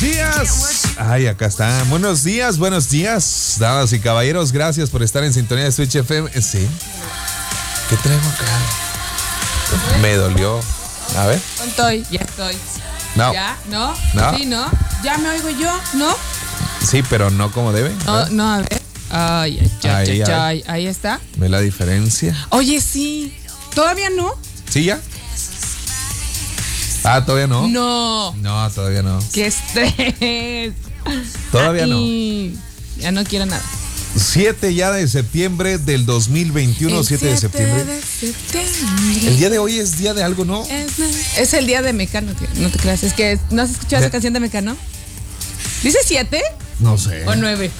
días. 0.00 0.82
Ay, 0.98 1.26
acá 1.26 1.46
está. 1.46 1.82
Buenos 1.84 2.22
días, 2.22 2.58
buenos 2.58 2.88
días, 2.88 3.56
damas 3.58 3.92
y 3.92 4.00
caballeros. 4.00 4.52
Gracias 4.52 4.90
por 4.90 5.02
estar 5.02 5.24
en 5.24 5.32
sintonía 5.32 5.64
de 5.64 5.72
Switch 5.72 5.94
FM. 5.94 6.30
Eh, 6.34 6.42
Sí. 6.42 6.66
¿Qué 7.88 7.96
traigo 7.96 8.28
acá? 8.28 9.98
Me 10.02 10.14
dolió. 10.14 10.60
A 11.16 11.26
ver. 11.26 11.40
Estoy, 11.66 12.04
ya 12.10 12.20
estoy. 12.20 12.54
No. 13.16 13.32
¿Ya? 13.32 13.56
¿No? 13.70 13.94
No. 14.14 14.36
Sí, 14.36 14.44
¿no? 14.46 14.70
¿Ya 15.02 15.16
me 15.18 15.30
oigo 15.30 15.48
yo? 15.50 15.70
¿No? 15.94 16.14
Sí, 16.86 17.02
pero 17.08 17.30
no 17.30 17.50
como 17.50 17.72
debe. 17.72 17.92
No, 18.04 18.26
no, 18.28 18.52
a 18.52 18.58
ver. 18.58 18.82
Ay, 19.10 19.58
ay, 19.60 19.70
ay, 19.84 19.90
Ahí, 19.90 20.22
ahí. 20.22 20.32
ay. 20.32 20.64
Ahí 20.68 20.86
está. 20.86 21.18
¿Ve 21.36 21.48
la 21.48 21.60
diferencia? 21.60 22.36
Oye, 22.50 22.80
sí. 22.80 23.34
¿Todavía 23.74 24.10
no? 24.10 24.32
¿Sí 24.68 24.84
ya? 24.84 25.00
Ah, 27.10 27.24
todavía 27.24 27.46
no. 27.46 27.66
No. 27.68 28.34
No, 28.36 28.70
todavía 28.70 29.02
no. 29.02 29.18
¡Qué 29.32 29.46
estrés! 29.46 30.74
Todavía 31.50 31.86
no. 31.86 31.96
Ay, 31.98 32.54
Ya 32.98 33.12
no 33.12 33.24
quiero 33.24 33.46
nada. 33.46 33.62
7 34.16 34.74
ya 34.74 34.90
de 34.90 35.06
septiembre 35.06 35.78
del 35.78 36.04
2021, 36.06 36.98
El 36.98 37.04
7 37.06 37.26
de 37.26 37.36
septiembre. 37.36 37.84
de 37.84 38.00
septiembre. 38.02 39.28
El 39.28 39.36
día 39.36 39.50
de 39.50 39.58
hoy 39.58 39.78
es 39.78 39.96
día 39.98 40.12
de 40.14 40.22
algo, 40.24 40.44
¿no? 40.44 40.64
Es, 40.64 40.98
es 41.38 41.54
el 41.54 41.66
día 41.66 41.82
de 41.82 41.92
Mecano, 41.92 42.32
no 42.56 42.70
te 42.70 42.78
creas. 42.78 43.02
Es 43.04 43.12
que, 43.14 43.38
¿no 43.50 43.62
has 43.62 43.70
escuchado 43.70 44.02
esa 44.02 44.10
canción 44.10 44.32
de 44.32 44.40
Mecano? 44.40 44.76
¿Dice 45.82 45.98
siete 46.04 46.42
No 46.80 46.98
sé. 46.98 47.24
o 47.26 47.36
nueve? 47.36 47.70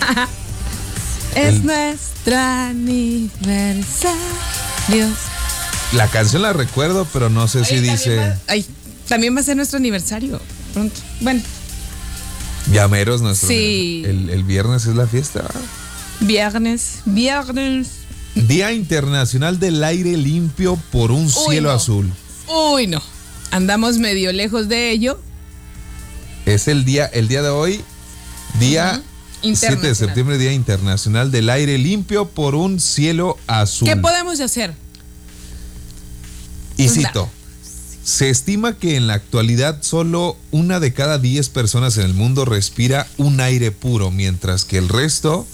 es 1.34 1.46
El- 1.54 1.66
nuestro 1.66 2.36
aniversario. 2.38 4.18
La 5.92 6.06
canción 6.08 6.42
la 6.42 6.52
recuerdo, 6.52 7.06
pero 7.12 7.30
no 7.30 7.48
sé 7.48 7.64
si 7.64 7.78
dice 7.80 8.16
va, 8.16 8.36
ay, 8.46 8.64
también 9.08 9.34
va 9.34 9.40
a 9.40 9.42
ser 9.42 9.56
nuestro 9.56 9.78
aniversario 9.78 10.40
pronto. 10.74 10.96
Bueno, 11.20 11.40
Llameros 12.72 13.22
nuestro. 13.22 13.48
Sí. 13.48 14.02
El, 14.04 14.28
el 14.28 14.44
viernes 14.44 14.84
es 14.86 14.94
la 14.94 15.06
fiesta. 15.06 15.44
viernes, 16.20 16.98
viernes. 17.06 17.88
Día 18.34 18.72
Internacional 18.72 19.58
del 19.58 19.82
Aire 19.82 20.16
Limpio 20.16 20.78
por 20.92 21.10
un 21.10 21.30
cielo 21.30 21.70
no. 21.70 21.74
azul. 21.74 22.12
Uy, 22.46 22.86
no. 22.86 23.02
Andamos 23.50 23.96
medio 23.98 24.32
lejos 24.32 24.68
de 24.68 24.90
ello. 24.90 25.18
Es 26.44 26.68
el 26.68 26.84
día, 26.84 27.06
el 27.06 27.28
día 27.28 27.40
de 27.42 27.48
hoy, 27.48 27.80
día 28.60 29.00
Ujú. 29.42 29.56
7 29.56 29.76
de 29.86 29.94
septiembre, 29.94 30.36
Día 30.38 30.52
Internacional 30.52 31.30
del 31.30 31.48
Aire 31.48 31.78
Limpio 31.78 32.28
por 32.28 32.54
un 32.54 32.80
cielo 32.80 33.38
azul. 33.46 33.88
¿Qué 33.88 33.96
podemos 33.96 34.40
hacer? 34.40 34.74
Y 36.78 36.88
cito, 36.88 37.28
se 38.04 38.30
estima 38.30 38.78
que 38.78 38.96
en 38.96 39.06
la 39.06 39.14
actualidad 39.14 39.82
solo 39.82 40.38
una 40.50 40.80
de 40.80 40.94
cada 40.94 41.18
10 41.18 41.50
personas 41.50 41.98
en 41.98 42.04
el 42.04 42.14
mundo 42.14 42.46
respira 42.46 43.06
un 43.18 43.40
aire 43.40 43.70
puro, 43.70 44.10
mientras 44.10 44.64
que 44.64 44.78
el 44.78 44.88
resto 44.88 45.46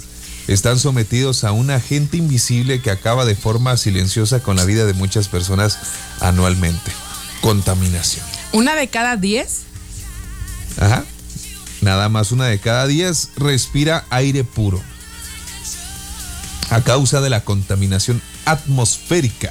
están 0.47 0.79
sometidos 0.79 1.43
a 1.43 1.53
un 1.53 1.71
agente 1.71 2.19
invisible 2.19 2.81
que 2.81 2.91
acaba 2.91 3.25
de 3.25 3.35
forma 3.35 3.77
silenciosa 3.77 4.41
con 4.41 4.57
la 4.57 4.65
vida 4.65 4.85
de 4.85 4.93
muchas 4.93 5.29
personas 5.29 5.79
anualmente. 6.21 6.93
Contaminación. 7.41 8.25
¿Una 8.53 8.77
de 8.77 8.89
cada 8.89 9.17
diez? 9.17 9.63
Ajá. 10.79 11.05
Nada 11.81 12.09
más 12.09 12.33
una 12.33 12.47
de 12.47 12.59
cada 12.59 12.87
10 12.87 13.31
respira 13.37 14.05
aire 14.11 14.45
puro. 14.45 14.81
A 16.71 16.83
causa 16.83 17.21
de 17.21 17.31
la 17.31 17.45
contaminación 17.45 18.23
atmosférica, 18.45 19.51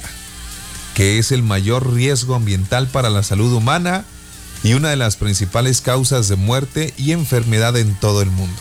que 0.94 1.18
es 1.18 1.32
el 1.32 1.42
mayor 1.42 1.92
riesgo 1.92 2.34
ambiental 2.34 2.86
para 2.88 3.10
la 3.10 3.22
salud 3.22 3.52
humana 3.52 4.04
y 4.62 4.72
una 4.74 4.90
de 4.90 4.96
las 4.96 5.16
principales 5.16 5.80
causas 5.80 6.28
de 6.28 6.36
muerte 6.36 6.94
y 6.96 7.12
enfermedad 7.12 7.76
en 7.76 7.94
todo 7.96 8.22
el 8.22 8.30
mundo. 8.30 8.56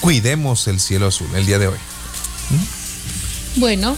Cuidemos 0.00 0.66
el 0.66 0.80
cielo 0.80 1.06
azul 1.06 1.28
el 1.34 1.46
día 1.46 1.58
de 1.58 1.68
hoy. 1.68 1.78
Bueno, 3.56 3.96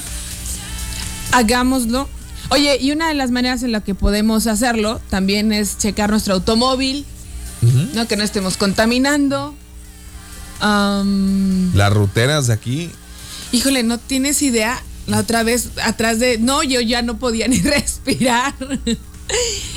hagámoslo. 1.32 2.08
Oye, 2.50 2.78
y 2.80 2.92
una 2.92 3.08
de 3.08 3.14
las 3.14 3.30
maneras 3.30 3.62
en 3.62 3.72
la 3.72 3.80
que 3.80 3.94
podemos 3.94 4.46
hacerlo 4.46 5.00
también 5.10 5.52
es 5.52 5.78
checar 5.78 6.10
nuestro 6.10 6.34
automóvil, 6.34 7.04
¿no? 7.94 8.06
Que 8.06 8.16
no 8.16 8.22
estemos 8.22 8.56
contaminando. 8.56 9.54
Am, 10.60 11.74
Las 11.74 11.92
ruteras 11.92 12.46
de 12.46 12.52
aquí, 12.52 12.90
híjole, 13.52 13.82
no 13.82 13.98
tienes 13.98 14.42
idea. 14.42 14.80
La 15.06 15.20
otra 15.20 15.42
vez 15.42 15.68
atrás 15.84 16.18
de. 16.18 16.38
No, 16.38 16.62
yo 16.62 16.80
ya 16.80 17.02
no 17.02 17.18
podía 17.18 17.46
ni 17.48 17.58
respirar. 17.62 18.54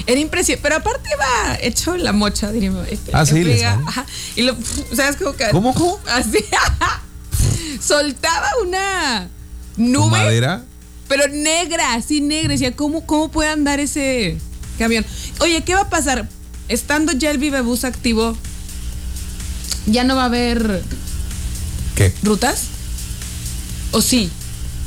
Era 0.07 0.19
impresionante. 0.19 0.62
Pero 0.63 0.75
aparte 0.78 1.09
va 1.19 1.57
hecho 1.62 1.97
la 1.97 2.13
mocha, 2.13 2.51
diríamos. 2.51 2.88
Este, 2.90 3.12
Ah, 3.13 3.25
sí, 3.25 3.44
les 3.44 3.63
ajá, 3.63 4.06
Y 4.35 4.41
lo. 4.44 4.56
¿Sabes 4.94 5.16
cómo 5.17 5.34
que? 5.34 5.50
¿Cómo, 5.51 5.73
cómo? 5.73 6.00
Así. 6.07 6.40
Soltaba 7.81 8.47
una 8.63 9.29
nube. 9.78 10.09
madera. 10.09 10.63
Pero 11.07 11.28
negra, 11.28 11.94
así 11.96 12.22
negra. 12.22 12.53
Decía, 12.53 12.75
¿cómo, 12.75 13.06
¿cómo 13.06 13.29
puede 13.29 13.50
andar 13.50 13.79
ese 13.79 14.38
camión? 14.78 15.06
Oye, 15.40 15.63
¿qué 15.63 15.73
va 15.75 15.81
a 15.81 15.90
pasar? 15.90 16.28
Estando 16.67 17.11
ya 17.13 17.31
el 17.31 17.40
Vivebus 17.40 17.84
activo, 17.84 18.38
¿ya 19.88 20.03
no 20.03 20.16
va 20.16 20.23
a 20.23 20.25
haber 20.25 20.84
¿Qué? 21.96 22.13
rutas? 22.22 22.66
¿O 23.91 24.01
sí? 24.03 24.29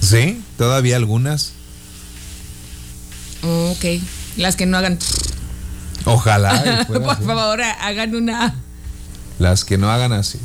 Sí, 0.02 0.42
todavía 0.58 0.96
algunas. 0.96 1.52
Oh, 3.42 3.70
ok. 3.76 4.02
Las 4.36 4.56
que 4.56 4.66
no 4.66 4.76
hagan. 4.76 4.98
Ojalá. 6.04 6.84
Por 6.88 7.02
así. 7.10 7.24
favor, 7.24 7.62
hagan 7.62 8.14
una. 8.14 8.54
Las 9.38 9.64
que 9.64 9.78
no 9.78 9.90
hagan 9.90 10.12
así. 10.12 10.38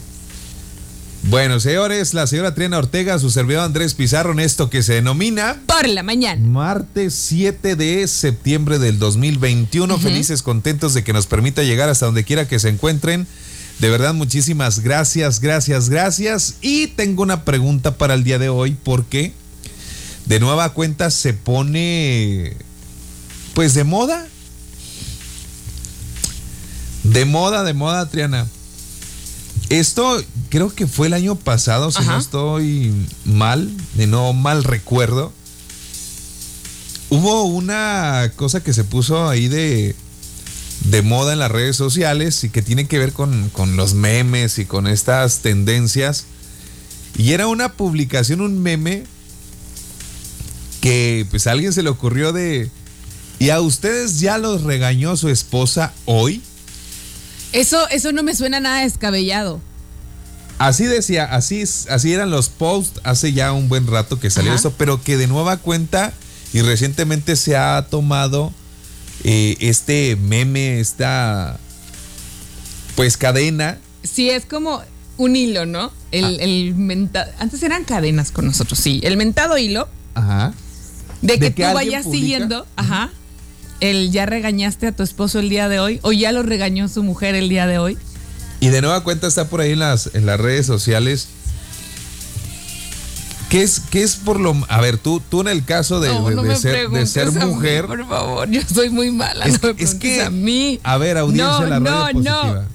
Bueno, 1.23 1.59
señores, 1.59 2.13
la 2.13 2.25
señora 2.27 2.53
Triana 2.55 2.77
Ortega, 2.77 3.19
su 3.19 3.29
servidor 3.31 3.63
Andrés 3.63 3.95
Pizarro, 3.95 4.31
en 4.31 4.39
esto 4.39 4.69
que 4.69 4.81
se 4.83 4.93
denomina 4.93 5.57
Por 5.65 5.87
la 5.89 6.01
mañana. 6.03 6.39
martes 6.47 7.13
7 7.15 7.75
de 7.75 8.07
septiembre 8.07 8.79
del 8.79 8.97
2021. 8.99 9.97
Felices, 9.97 10.41
contentos 10.41 10.93
de 10.93 11.03
que 11.03 11.13
nos 11.13 11.25
permita 11.27 11.63
llegar 11.63 11.89
hasta 11.89 12.05
donde 12.05 12.23
quiera 12.23 12.47
que 12.47 12.59
se 12.59 12.69
encuentren. 12.69 13.27
De 13.79 13.89
verdad, 13.89 14.13
muchísimas 14.13 14.79
gracias, 14.79 15.39
gracias, 15.41 15.89
gracias. 15.89 16.55
Y 16.61 16.87
tengo 16.87 17.23
una 17.23 17.43
pregunta 17.43 17.95
para 17.97 18.13
el 18.13 18.23
día 18.23 18.39
de 18.39 18.49
hoy, 18.49 18.77
porque 18.81 19.33
de 20.27 20.39
nueva 20.39 20.73
cuenta 20.73 21.09
se 21.09 21.33
pone, 21.33 22.55
pues, 23.53 23.73
de 23.73 23.83
moda. 23.83 24.27
De 27.03 27.25
moda, 27.25 27.63
de 27.63 27.73
moda, 27.73 28.09
Triana. 28.09 28.47
Esto 29.69 30.21
creo 30.49 30.73
que 30.73 30.87
fue 30.87 31.07
el 31.07 31.13
año 31.13 31.35
pasado, 31.35 31.91
si 31.91 31.99
Ajá. 31.99 32.13
no 32.13 32.19
estoy 32.19 32.93
mal, 33.25 33.71
de 33.95 34.07
no 34.07 34.33
mal 34.33 34.63
recuerdo. 34.63 35.33
Hubo 37.09 37.43
una 37.43 38.31
cosa 38.35 38.61
que 38.61 38.73
se 38.73 38.83
puso 38.83 39.29
ahí 39.29 39.47
de, 39.47 39.95
de 40.85 41.01
moda 41.01 41.33
en 41.33 41.39
las 41.39 41.51
redes 41.51 41.77
sociales 41.77 42.43
y 42.43 42.49
que 42.49 42.61
tiene 42.61 42.87
que 42.87 42.99
ver 42.99 43.13
con, 43.13 43.49
con 43.49 43.77
los 43.77 43.93
memes 43.93 44.59
y 44.59 44.65
con 44.65 44.87
estas 44.87 45.39
tendencias. 45.39 46.25
Y 47.17 47.31
era 47.31 47.47
una 47.47 47.73
publicación, 47.73 48.41
un 48.41 48.61
meme, 48.61 49.05
que 50.87 51.25
pues 51.29 51.47
a 51.47 51.51
alguien 51.51 51.73
se 51.73 51.83
le 51.83 51.89
ocurrió 51.89 52.31
de... 52.33 52.69
¿Y 53.39 53.49
a 53.51 53.59
ustedes 53.61 54.19
ya 54.19 54.37
los 54.37 54.63
regañó 54.63 55.15
su 55.17 55.29
esposa 55.29 55.93
hoy? 56.05 56.41
Eso, 57.53 57.87
eso 57.89 58.11
no 58.11 58.23
me 58.23 58.35
suena 58.35 58.59
nada 58.59 58.81
descabellado. 58.81 59.61
Así 60.57 60.85
decía, 60.85 61.25
así, 61.25 61.61
así 61.89 62.13
eran 62.13 62.31
los 62.31 62.49
posts 62.49 62.99
hace 63.03 63.31
ya 63.33 63.51
un 63.53 63.69
buen 63.69 63.85
rato 63.85 64.19
que 64.19 64.29
salió 64.31 64.51
Ajá. 64.51 64.55
esto, 64.57 64.73
pero 64.75 65.01
que 65.03 65.15
de 65.17 65.27
nueva 65.27 65.57
cuenta 65.57 66.13
y 66.51 66.61
recientemente 66.61 67.35
se 67.35 67.55
ha 67.55 67.85
tomado 67.89 68.51
eh, 69.23 69.55
este 69.59 70.15
meme, 70.15 70.79
esta 70.79 71.59
pues 72.95 73.17
cadena. 73.17 73.77
Sí, 74.03 74.29
es 74.31 74.45
como 74.45 74.81
un 75.17 75.35
hilo, 75.35 75.65
¿no? 75.67 75.91
El, 76.11 76.25
Ah. 76.25 76.29
el 76.39 76.73
menta- 76.75 77.31
Antes 77.39 77.61
eran 77.61 77.83
cadenas 77.83 78.31
con 78.31 78.45
nosotros, 78.47 78.79
sí. 78.79 78.99
El 79.03 79.17
mentado 79.17 79.57
hilo 79.59 79.87
Ajá. 80.15 80.53
De 81.21 81.33
que 81.39 81.45
¿De 81.45 81.53
que 81.53 81.65
tú 81.67 81.73
vayas 81.73 82.03
publica? 82.03 82.19
siguiendo, 82.21 82.67
ajá. 82.75 83.09
El 83.79 84.11
ya 84.11 84.25
regañaste 84.25 84.87
a 84.87 84.91
tu 84.91 85.03
esposo 85.03 85.39
el 85.39 85.49
día 85.49 85.69
de 85.69 85.79
hoy 85.79 85.99
o 86.01 86.11
ya 86.11 86.31
lo 86.31 86.41
regañó 86.43 86.87
su 86.87 87.03
mujer 87.03 87.35
el 87.35 87.47
día 87.49 87.67
de 87.67 87.77
hoy. 87.79 87.97
Y 88.59 88.69
de 88.69 88.81
nueva 88.81 89.03
cuenta 89.03 89.27
está 89.27 89.47
por 89.49 89.61
ahí 89.61 89.71
en 89.73 89.79
las, 89.79 90.09
en 90.15 90.25
las 90.25 90.39
redes 90.39 90.65
sociales. 90.65 91.27
¿Qué 93.49 93.61
es, 93.63 93.79
qué 93.91 94.01
es 94.03 94.15
por 94.15 94.39
lo... 94.41 94.55
A 94.67 94.81
ver, 94.81 94.97
tú, 94.97 95.21
tú 95.29 95.39
en 95.41 95.47
el 95.47 95.63
caso 95.63 95.99
de, 96.01 96.09
no, 96.09 96.27
de- 96.27 96.35
no 96.35 96.41
de 96.43 96.55
ser, 96.57 96.89
de 96.89 97.05
ser 97.07 97.27
a 97.29 97.31
mí, 97.31 97.45
mujer... 97.45 97.85
por 97.85 98.05
favor, 98.07 98.49
yo 98.49 98.59
soy 98.61 98.89
muy 98.89 99.09
mala, 99.11 99.45
Es 99.45 99.61
no 99.61 99.69
me 99.69 99.75
que- 99.75 99.83
es 99.85 99.91
preguntes 99.95 100.17
que- 100.17 100.21
a 100.23 100.29
mí. 100.31 100.79
A 100.83 100.97
ver, 100.97 101.17
audiencia 101.17 101.63
de 101.63 101.69
la 101.69 101.79
No, 101.79 101.89
radio 101.89 102.19
no, 102.19 102.23
positiva. 102.41 102.61
no. 102.63 102.67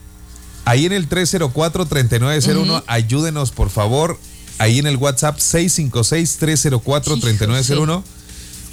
Ahí 0.65 0.87
en 0.87 0.93
el 0.93 1.09
304-3901, 1.11 2.85
ayúdenos 2.87 3.51
por 3.51 3.69
favor. 3.69 4.19
Ahí 4.59 4.79
en 4.79 4.87
el 4.87 4.97
WhatsApp 4.97 5.37
656-304-3901. 5.39 8.03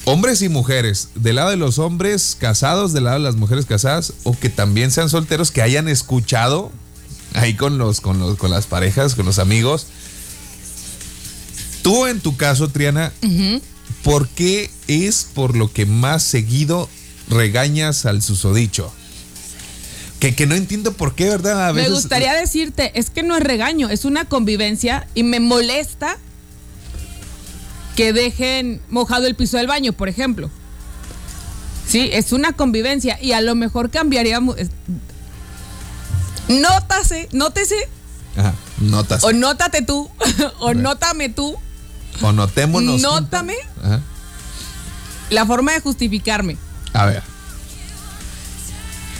Hombres 0.05 0.41
y 0.41 0.49
mujeres, 0.49 1.09
del 1.15 1.35
lado 1.35 1.49
de 1.49 1.57
los 1.57 1.79
hombres 1.79 2.35
casados, 2.39 2.93
del 2.93 3.05
lado 3.05 3.17
de 3.17 3.23
las 3.23 3.35
mujeres 3.35 3.65
casadas, 3.65 4.13
o 4.23 4.37
que 4.37 4.49
también 4.49 4.91
sean 4.91 5.09
solteros, 5.09 5.51
que 5.51 5.61
hayan 5.61 5.87
escuchado 5.87 6.71
ahí 7.33 7.55
con 7.55 7.77
los, 7.77 8.01
con 8.01 8.19
los, 8.19 8.37
con 8.37 8.51
las 8.51 8.65
parejas, 8.65 9.15
con 9.15 9.25
los 9.25 9.39
amigos. 9.39 9.87
Tú 11.81 12.07
en 12.07 12.19
tu 12.19 12.35
caso, 12.37 12.69
Triana, 12.69 13.13
¿por 14.03 14.27
qué 14.29 14.69
es 14.87 15.27
por 15.33 15.55
lo 15.55 15.71
que 15.71 15.85
más 15.85 16.23
seguido 16.23 16.89
regañas 17.29 18.05
al 18.05 18.21
susodicho? 18.21 18.91
Que, 20.19 20.35
que 20.35 20.45
no 20.45 20.55
entiendo 20.55 20.93
por 20.93 21.15
qué, 21.15 21.29
¿verdad? 21.29 21.67
A 21.67 21.71
veces, 21.71 21.89
Me 21.89 21.95
gustaría 21.95 22.33
decirte, 22.33 22.91
es 22.99 23.09
que 23.09 23.23
no 23.23 23.37
es 23.37 23.43
regaño, 23.43 23.89
es 23.89 24.03
una 24.03 24.25
convivencia 24.25 25.07
y 25.15 25.23
me 25.23 25.39
molesta 25.39 26.17
que 27.99 28.13
dejen 28.13 28.81
mojado 28.89 29.27
el 29.27 29.35
piso 29.35 29.57
del 29.57 29.67
baño, 29.67 29.91
por 29.91 30.07
ejemplo. 30.07 30.49
Sí, 31.85 32.09
es 32.13 32.31
una 32.31 32.53
convivencia 32.53 33.21
y 33.21 33.33
a 33.33 33.41
lo 33.41 33.55
mejor 33.55 33.89
cambiaríamos. 33.89 34.55
Nótase, 36.47 37.27
nótese, 37.33 37.75
Ajá, 38.37 38.53
notas. 38.79 39.21
o 39.25 39.33
nótate 39.33 39.81
tú, 39.81 40.09
o 40.59 40.73
nótame 40.73 41.27
tú, 41.27 41.57
O 42.21 42.31
notémonos. 42.31 43.01
nótame 43.01 43.55
Ajá. 43.83 43.99
la 45.29 45.45
forma 45.45 45.73
de 45.73 45.81
justificarme. 45.81 46.55
A 46.93 47.05
ver. 47.05 47.21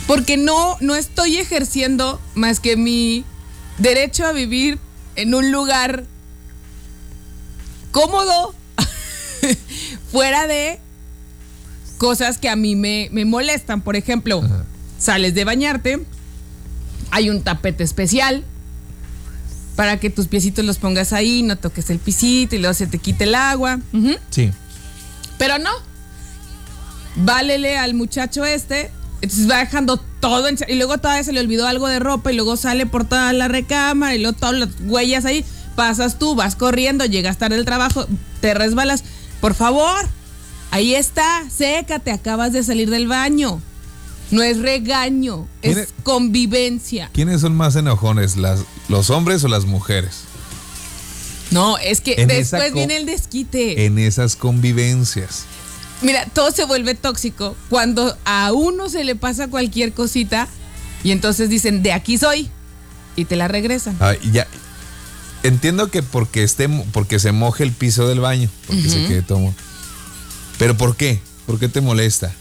Porque 0.07 0.37
no, 0.37 0.77
no 0.79 0.95
estoy 0.95 1.35
ejerciendo 1.37 2.21
más 2.33 2.61
que 2.61 2.77
mi 2.77 3.25
derecho 3.77 4.25
a 4.25 4.31
vivir 4.31 4.79
en 5.17 5.35
un 5.35 5.51
lugar 5.51 6.05
cómodo, 7.91 8.55
fuera 10.11 10.47
de 10.47 10.79
cosas 11.97 12.37
que 12.37 12.49
a 12.49 12.55
mí 12.55 12.75
me, 12.75 13.09
me 13.11 13.25
molestan. 13.25 13.81
Por 13.81 13.95
ejemplo, 13.95 14.41
Ajá. 14.43 14.63
sales 14.97 15.33
de 15.35 15.43
bañarte, 15.45 16.05
hay 17.11 17.29
un 17.29 17.41
tapete 17.41 17.83
especial 17.83 18.43
para 19.75 19.99
que 19.99 20.09
tus 20.09 20.27
piecitos 20.27 20.65
los 20.65 20.77
pongas 20.77 21.13
ahí, 21.13 21.41
no 21.43 21.55
toques 21.57 21.89
el 21.89 21.99
pisito 21.99 22.55
y 22.55 22.59
luego 22.59 22.73
se 22.73 22.87
te 22.87 22.97
quite 22.99 23.23
el 23.25 23.35
agua. 23.35 23.79
Sí. 24.29 24.51
Pero 25.37 25.57
no. 25.57 25.69
Válele 27.15 27.77
al 27.77 27.93
muchacho 27.93 28.45
este. 28.45 28.91
Entonces 29.21 29.49
va 29.49 29.57
dejando 29.57 29.97
todo 30.21 30.47
en- 30.47 30.57
y 30.67 30.75
luego 30.75 30.97
todavía 30.97 31.23
se 31.23 31.33
le 31.33 31.39
olvidó 31.41 31.67
algo 31.67 31.87
de 31.87 31.99
ropa 31.99 32.31
y 32.31 32.35
luego 32.35 32.55
sale 32.55 32.85
por 32.85 33.03
toda 33.07 33.33
la 33.33 33.47
recámara 33.49 34.15
y 34.15 34.19
luego 34.19 34.37
todas 34.37 34.55
las 34.57 34.69
huellas 34.81 35.25
ahí. 35.25 35.43
Pasas 35.75 36.19
tú, 36.19 36.35
vas 36.35 36.55
corriendo, 36.55 37.05
llegas 37.05 37.37
tarde 37.37 37.55
del 37.55 37.65
trabajo, 37.65 38.05
te 38.41 38.53
resbalas. 38.53 39.03
Por 39.41 39.55
favor, 39.55 40.05
ahí 40.71 40.95
está, 40.95 41.43
sécate, 41.49 42.11
acabas 42.11 42.53
de 42.53 42.63
salir 42.63 42.89
del 42.89 43.07
baño. 43.07 43.61
No 44.31 44.43
es 44.43 44.59
regaño, 44.59 45.47
es 45.61 45.89
convivencia. 46.03 47.09
¿Quiénes 47.13 47.41
son 47.41 47.55
más 47.55 47.75
enojones, 47.75 48.37
las, 48.37 48.59
los 48.87 49.09
hombres 49.09 49.43
o 49.43 49.47
las 49.47 49.65
mujeres? 49.65 50.21
No, 51.51 51.79
es 51.79 51.99
que 51.99 52.13
En 52.17 52.27
después 52.27 52.73
viene 52.73 52.97
el 52.97 53.07
desquite. 53.07 53.85
En 53.85 53.97
esas 53.97 54.35
convivencias. 54.35 55.45
Mira, 56.01 56.25
todo 56.25 56.51
se 56.51 56.63
vuelve 56.65 56.93
tóxico 56.95 57.55
cuando 57.69 58.15
a 58.23 58.51
uno 58.53 58.87
se 58.89 59.03
le 59.03 59.15
pasa 59.15 59.47
cualquier 59.47 59.93
cosita 59.93 60.47
y 61.03 61.11
entonces 61.11 61.49
dicen, 61.49 61.81
de 61.81 61.91
aquí 61.91 62.17
soy, 62.17 62.49
y 63.15 63.25
te 63.25 63.35
la 63.35 63.47
regresan. 63.47 63.97
Ah, 63.99 64.13
ya. 64.31 64.47
Entiendo 65.43 65.89
que 65.89 66.03
porque 66.03 66.43
esté 66.43 66.67
porque 66.91 67.19
se 67.19 67.31
moje 67.31 67.63
el 67.63 67.71
piso 67.71 68.07
del 68.07 68.19
baño, 68.19 68.49
porque 68.67 68.89
se 68.89 69.05
quede 69.07 69.21
todo. 69.21 69.53
Pero 70.57 70.75
¿por 70.75 70.95
qué? 70.95 71.19
¿Por 71.45 71.59
qué 71.59 71.69
te 71.69 71.81
molesta? 71.81 72.33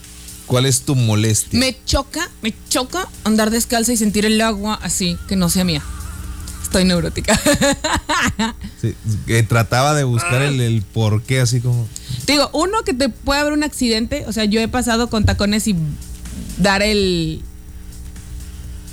¿Cuál 0.47 0.67
es 0.67 0.83
tu 0.83 0.97
molestia? 0.97 1.59
Me 1.59 1.77
choca, 1.85 2.29
me 2.43 2.55
choca 2.69 3.07
andar 3.25 3.51
descalza 3.51 3.93
y 3.93 3.97
sentir 3.97 4.25
el 4.25 4.41
agua 4.41 4.79
así, 4.83 5.17
que 5.29 5.37
no 5.37 5.51
sea 5.51 5.65
mía. 5.65 5.83
Estoy 6.63 6.85
neurótica. 6.85 7.39
Sí, 8.81 8.95
trataba 9.49 9.93
de 9.95 10.05
buscar 10.05 10.41
el, 10.41 10.61
el 10.61 10.83
por 10.83 11.23
qué 11.23 11.41
así 11.41 11.61
como. 11.61 11.89
Te 12.27 12.35
digo, 12.35 12.49
uno 12.53 12.85
que 12.85 12.95
te 12.95 13.09
puede 13.09 13.41
haber 13.41 13.53
un 13.53 13.65
accidente, 13.65 14.25
o 14.29 14.33
sea, 14.33 14.45
yo 14.45 14.61
he 14.61 14.69
pasado 14.69 15.11
con 15.11 15.25
tacones 15.25 15.67
y 15.67 15.75
dar 16.59 16.83
el... 16.83 17.43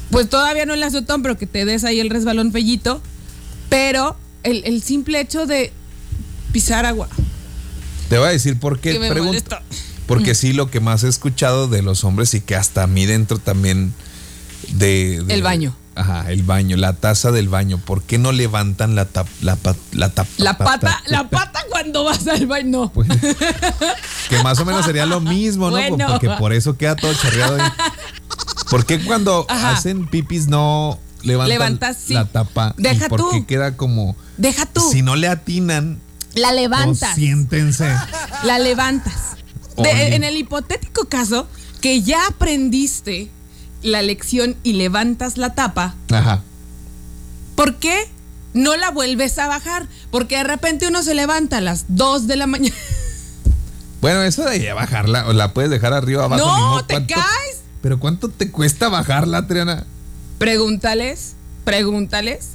Pues 0.10 0.28
todavía 0.28 0.66
no 0.66 0.74
el 0.74 0.82
azotón, 0.82 1.22
pero 1.22 1.38
que 1.38 1.46
te 1.46 1.66
des 1.66 1.84
ahí 1.84 2.00
el 2.00 2.10
resbalón 2.10 2.52
fellito. 2.52 3.00
Pero 3.70 4.16
el, 4.44 4.64
el 4.66 4.82
simple 4.82 5.20
hecho 5.20 5.46
de 5.46 5.74
pisar 6.52 6.86
agua. 6.86 7.08
Te 8.10 8.18
voy 8.18 8.28
a 8.28 8.32
decir 8.32 8.60
por 8.60 8.80
qué 8.80 9.00
Que 9.00 9.12
molesta. 9.22 9.62
Porque 10.08 10.36
sí, 10.36 10.54
lo 10.54 10.70
que 10.70 10.80
más 10.80 11.04
he 11.04 11.08
escuchado 11.08 11.68
de 11.68 11.82
los 11.82 12.04
hombres 12.04 12.34
y 12.36 12.42
que 12.42 12.56
hasta 12.56 12.84
a 12.84 12.88
mí 12.88 13.06
dentro 13.08 13.40
también 13.40 13.94
de, 14.70 15.24
de- 15.26 15.34
El 15.34 15.42
baño. 15.42 15.76
Ajá, 15.98 16.30
el 16.30 16.44
baño, 16.44 16.76
la 16.76 16.92
taza 16.94 17.32
del 17.32 17.48
baño. 17.48 17.78
¿Por 17.78 18.02
qué 18.04 18.18
no 18.18 18.32
levantan 18.34 18.96
la 18.96 19.06
tap, 19.06 19.28
la, 19.42 19.56
pa- 19.56 19.76
la 19.94 20.14
tap- 20.14 20.28
La 20.38 20.58
pa- 20.58 20.66
pata, 20.66 21.02
la 21.08 21.30
pata 21.30 21.62
cuando 21.70 22.04
vas 22.04 22.28
al 22.28 22.46
baño. 22.48 22.70
No. 22.70 22.92
Pues, 22.92 23.08
que 24.30 24.44
más 24.44 24.60
o 24.60 24.66
menos 24.66 24.86
sería 24.86 25.06
lo 25.06 25.22
mismo, 25.22 25.72
¿no? 25.72 25.78
Bueno. 25.78 26.06
Porque 26.08 26.30
por 26.32 26.52
eso 26.54 26.78
queda 26.78 26.96
todo 26.98 27.14
chorreado 27.14 27.62
ahí. 27.64 27.70
¿Por 28.70 28.86
qué 28.86 29.00
cuando 29.00 29.46
Ajá. 29.48 29.72
hacen 29.72 30.06
pipis 30.08 30.48
no 30.48 31.00
levantan 31.26 31.50
Levantas, 31.50 31.98
sí. 32.06 32.14
la 32.14 32.26
tapa? 32.26 32.74
Deja 32.78 33.06
¿Y 33.06 33.10
por 33.10 33.20
tú. 33.20 33.30
qué 33.32 33.46
queda 33.46 33.76
como 33.78 34.16
Deja 34.38 34.66
tú. 34.66 34.82
si 34.92 35.02
no 35.02 35.16
le 35.16 35.28
atinan? 35.28 36.00
la 36.36 36.52
levantas. 36.52 37.16
siéntense. 37.16 37.90
La 38.44 38.60
levantas. 38.60 39.14
De- 39.78 40.16
en 40.16 40.24
el 40.24 40.36
hipotético 40.38 41.06
caso 41.06 41.48
que 41.82 42.02
ya 42.02 42.28
aprendiste 42.28 43.30
la 43.82 44.02
lección 44.02 44.56
y 44.64 44.74
levantas 44.74 45.38
la 45.38 45.54
tapa, 45.56 45.96
Ajá. 46.12 46.42
¿por 47.56 47.76
qué 47.76 48.10
no 48.54 48.76
la 48.78 48.92
vuelves 48.92 49.38
a 49.40 49.48
bajar? 49.48 49.88
Porque 50.12 50.38
de 50.38 50.44
repente 50.44 50.88
uno 50.88 51.04
se 51.04 51.14
levanta 51.14 51.58
a 51.58 51.62
las 51.62 51.86
2 51.90 52.28
de 52.28 52.36
la 52.36 52.48
mañana. 52.48 52.76
Bueno, 54.02 54.22
eso 54.22 54.44
de 54.46 54.72
bajarla, 54.74 55.28
o 55.28 55.34
la 55.34 55.52
puedes 55.54 55.72
dejar 55.72 55.92
arriba 55.94 56.26
abajo. 56.26 56.46
No, 56.46 56.86
te 56.86 56.94
¿Cuánto- 56.94 57.16
caes. 57.16 57.62
Pero 57.82 58.00
¿cuánto 58.00 58.30
te 58.30 58.52
cuesta 58.52 58.88
bajarla, 58.88 59.48
Triana? 59.48 59.86
Pregúntales, 60.38 61.34
pregúntales. 61.64 62.50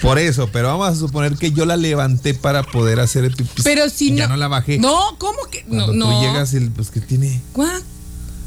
Por 0.00 0.18
eso, 0.18 0.48
pero 0.52 0.68
vamos 0.68 0.88
a 0.88 0.94
suponer 0.94 1.36
que 1.36 1.52
yo 1.52 1.66
la 1.66 1.76
levanté 1.76 2.34
para 2.34 2.62
poder 2.62 3.00
hacer 3.00 3.24
el 3.24 3.34
pipí. 3.36 3.62
Pero 3.62 3.88
si 3.90 4.10
no. 4.10 4.18
ya 4.18 4.28
no 4.28 4.36
la 4.36 4.48
bajé. 4.48 4.78
No, 4.78 5.16
¿cómo 5.18 5.38
que? 5.50 5.62
Cuando 5.64 5.92
no, 5.92 6.06
tú 6.06 6.10
no. 6.12 6.20
llegas 6.22 6.52
y 6.54 6.56
el- 6.56 6.70
pues 6.70 6.90
que 6.90 7.00
tiene. 7.00 7.40
Guau, 7.54 7.80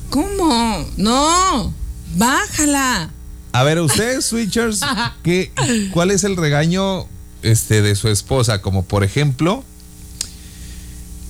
¿Cómo? 0.09 0.85
No. 0.97 1.73
Bájala. 2.15 3.11
A 3.53 3.63
ver, 3.63 3.79
ustedes, 3.79 4.25
switchers, 4.25 4.81
¿qué, 5.23 5.51
¿cuál 5.93 6.11
es 6.11 6.23
el 6.23 6.35
regaño 6.37 7.07
este, 7.41 7.81
de 7.81 7.95
su 7.95 8.07
esposa? 8.07 8.61
Como 8.61 8.83
por 8.83 9.03
ejemplo, 9.03 9.63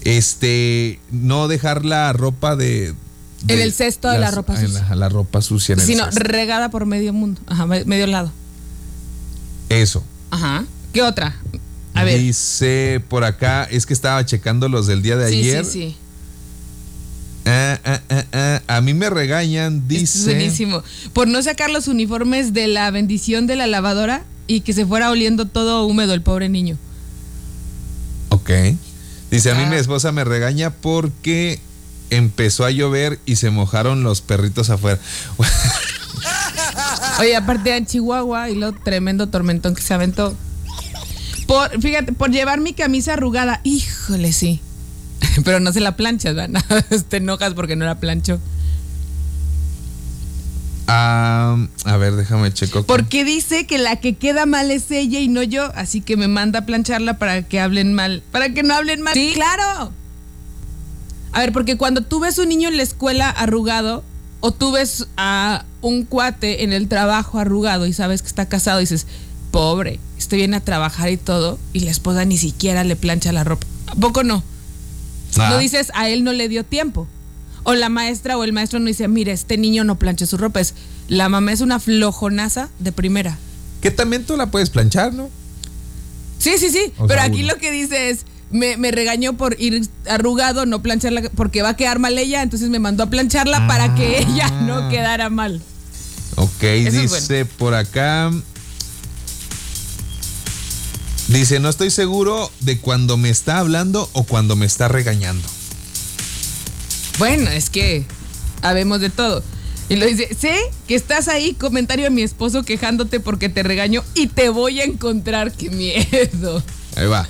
este, 0.03 1.00
no 1.12 1.48
dejar 1.48 1.86
la 1.86 2.12
ropa 2.13 2.56
de. 2.56 2.94
De 3.44 3.53
En 3.53 3.62
el 3.62 3.72
cesto 3.74 4.10
de 4.10 4.17
la 4.20 4.32
ropa 4.32 4.60
en 4.60 4.67
sucia. 4.67 4.86
La, 4.89 4.96
la 4.96 5.10
ropa 5.10 5.41
sucia 5.41 5.74
en 5.74 5.79
el 5.79 5.86
Sino 5.86 6.06
cesto. 6.06 6.20
regada 6.22 6.70
por 6.70 6.86
medio 6.86 7.13
mundo. 7.13 7.39
Ajá, 7.48 7.65
me- 7.65 7.86
medio 7.86 8.08
lado. 8.08 8.32
Eso. 9.70 10.03
Ajá. 10.32 10.65
¿Qué 10.94 11.01
otra? 11.01 11.36
A 11.94 12.03
ver. 12.03 12.20
Dice 12.20 13.01
por 13.10 13.24
acá, 13.24 13.63
es 13.65 13.86
que 13.86 13.94
estaba 13.94 14.25
checando 14.25 14.70
los 14.70 14.88
del 14.88 15.01
día 15.01 15.17
de 15.17 15.29
Sí, 15.29 15.39
ayer. 15.39 15.65
sí, 15.65 15.72
sí. 15.72 15.96
Ah, 17.46 17.79
ah, 17.86 18.01
ah, 18.10 18.25
ah, 18.34 18.62
A 18.77 18.82
mí 18.82 18.94
me 18.94 19.10
regañan, 19.10 19.77
Esto 19.77 19.94
es 19.96 20.00
dice. 20.13 20.24
buenísimo. 20.34 20.84
Por 21.13 21.27
no 21.27 21.41
sacar 21.41 21.70
los 21.70 21.88
uniformes 21.88 22.53
de 22.53 22.67
la 22.67 22.91
bendición 22.91 23.48
de 23.48 23.56
la 23.56 23.67
lavadora 23.67 24.24
y 24.48 24.62
que 24.62 24.74
se 24.74 24.86
fuera 24.86 25.10
oliendo 25.12 25.46
todo 25.46 25.86
húmedo 25.86 26.13
el 26.13 26.22
pobre 26.22 26.50
niño. 26.50 26.77
Ok. 28.29 28.50
Dice, 29.32 29.51
a 29.51 29.56
mí 29.56 29.65
mi 29.65 29.75
esposa 29.75 30.12
me 30.12 30.24
regaña 30.24 30.70
porque 30.72 31.60
empezó 32.10 32.66
a 32.66 32.72
llover 32.72 33.20
y 33.26 33.38
se 33.38 33.50
mojaron 33.50 34.04
los 34.04 34.22
perritos 34.22 34.70
afuera. 34.70 35.00
Oye, 37.20 37.36
aparte 37.36 37.76
en 37.76 37.86
Chihuahua 37.86 38.50
y 38.50 38.56
lo 38.56 38.74
tremendo 38.74 39.28
tormentón 39.28 39.76
que 39.76 39.82
se 39.82 39.94
aventó. 39.94 40.36
Por, 41.48 41.82
fíjate, 41.82 42.14
por 42.14 42.30
llevar 42.30 42.60
mi 42.60 42.74
camisa 42.74 43.14
arrugada. 43.14 43.62
Híjole, 43.64 44.34
sí. 44.34 44.62
Pero 45.44 45.60
no 45.60 45.72
se 45.72 45.80
la 45.80 45.96
planchas, 45.96 46.36
¿verdad? 46.36 46.64
Te 47.10 47.18
enojas 47.18 47.54
porque 47.54 47.76
no 47.76 47.86
la 47.86 48.00
plancho. 48.00 48.40
Ah, 50.90 51.58
a 51.84 51.98
ver, 51.98 52.16
déjame 52.16 52.54
checo. 52.54 52.84
Porque 52.84 53.26
dice 53.26 53.68
que 53.68 53.78
la 53.78 53.98
que 53.98 54.16
queda 54.16 54.46
mal 54.46 54.72
es 54.72 54.90
ella 54.90 55.20
y 55.20 55.28
no 55.28 55.44
yo, 55.44 55.70
así 55.76 56.00
que 56.00 56.16
me 56.16 56.30
manda 56.30 56.60
a 56.60 56.66
plancharla 56.66 57.18
para 57.18 57.44
que 57.44 57.60
hablen 57.60 57.94
mal, 57.94 58.24
para 58.32 58.54
que 58.54 58.64
no 58.64 58.74
hablen 58.74 59.02
mal. 59.02 59.14
Sí, 59.14 59.32
claro. 59.34 59.92
A 61.31 61.41
ver, 61.41 61.51
porque 61.51 61.77
cuando 61.77 62.01
tú 62.01 62.19
ves 62.19 62.38
un 62.38 62.50
niño 62.50 62.69
en 62.69 62.77
la 62.77 62.84
escuela 62.84 63.29
arrugado 63.29 64.03
o 64.39 64.51
tú 64.51 64.72
ves 64.72 65.07
a 65.17 65.65
un 65.81 66.03
cuate 66.03 66.63
en 66.63 66.74
el 66.74 66.88
trabajo 66.88 67.39
arrugado 67.39 67.86
y 67.86 67.93
sabes 67.93 68.22
que 68.22 68.27
está 68.27 68.48
casado, 68.48 68.79
dices, 68.79 69.07
pobre, 69.51 70.00
este 70.17 70.36
viene 70.36 70.57
a 70.57 70.62
trabajar 70.62 71.10
y 71.10 71.17
todo 71.17 71.60
y 71.74 71.81
la 71.81 71.91
esposa 71.91 72.25
ni 72.25 72.38
siquiera 72.38 72.84
le 72.84 72.96
plancha 72.96 73.31
la 73.31 73.43
ropa. 73.43 73.65
¿A 73.88 73.96
poco 73.96 74.24
no? 74.24 74.43
Ah. 75.38 75.50
No 75.50 75.57
dices, 75.57 75.91
a 75.93 76.10
él 76.10 76.24
no 76.24 76.34
le 76.34 76.50
dio 76.50 76.63
tiempo. 76.63 77.07
O 77.63 77.74
la 77.74 77.89
maestra 77.89 78.38
o 78.38 78.43
el 78.43 78.53
maestro 78.53 78.79
no 78.79 78.86
dice, 78.86 79.07
mire, 79.07 79.31
este 79.31 79.57
niño 79.57 79.84
no 79.84 79.96
planche 79.96 80.25
su 80.25 80.38
ropa. 80.38 80.60
Es, 80.60 80.74
la 81.10 81.27
mamá 81.27 81.51
es 81.51 81.62
una 81.62 81.79
flojonaza 81.79 82.69
de 82.79 82.91
primera. 82.91 83.38
Que 83.81 83.91
también 83.91 84.25
tú 84.25 84.38
la 84.38 84.50
puedes 84.50 84.69
planchar, 84.69 85.13
¿no? 85.13 85.29
Sí, 86.39 86.57
sí, 86.57 86.69
sí. 86.69 86.93
O 86.98 87.07
pero 87.07 87.22
aquí 87.22 87.43
uno. 87.43 87.53
lo 87.53 87.60
que 87.60 87.72
dice 87.72 88.10
es, 88.10 88.25
me, 88.51 88.77
me 88.77 88.92
regañó 88.92 89.34
por 89.34 89.60
ir 89.60 89.88
arrugado, 90.10 90.66
no 90.66 90.82
plancharla, 90.82 91.24
porque 91.36 91.62
va 91.62 91.70
a 91.70 91.75
quedar 91.75 92.00
mal 92.00 92.18
ella, 92.18 92.42
entonces 92.42 92.70
me 92.70 92.80
mandó 92.80 93.04
a 93.04 93.10
plancharla 93.10 93.68
para 93.68 93.96
que 93.96 94.20
ella 94.20 94.50
no 94.62 94.89
quedara 94.89 95.30
mal. 95.30 95.62
Ok, 96.36 96.62
dice 96.92 97.46
por 97.46 97.74
acá. 97.74 98.32
Dice, 101.27 101.60
no 101.60 101.68
estoy 101.68 101.92
seguro 101.92 102.50
de 102.62 102.80
cuando 102.80 103.18
me 103.18 103.30
está 103.30 103.58
hablando 103.58 104.10
o 104.13 104.24
cuando 104.24 104.56
me 104.56 104.66
está 104.66 104.88
regañando. 104.88 105.46
Bueno, 107.20 107.50
es 107.50 107.70
que 107.70 108.06
habemos 108.62 109.01
de 109.01 109.10
todo. 109.10 109.44
Y 109.89 109.96
lo 109.96 110.06
dice, 110.06 110.30
sé 110.39 110.56
que 110.88 110.96
estás 110.96 111.27
ahí, 111.27 111.54
comentario 111.54 112.06
de 112.06 112.12
mi 112.12 112.22
esposo 112.22 112.63
quejándote 112.63 113.20
porque 113.20 113.50
te 113.50 113.63
regaño 113.63 114.04
y 114.16 114.27
te 114.27 114.50
voy 114.50 114.80
a 114.80 114.84
encontrar, 114.84 115.51
qué 115.51 115.70
miedo. 115.70 116.62
Ahí 116.96 117.08
va. 117.08 117.27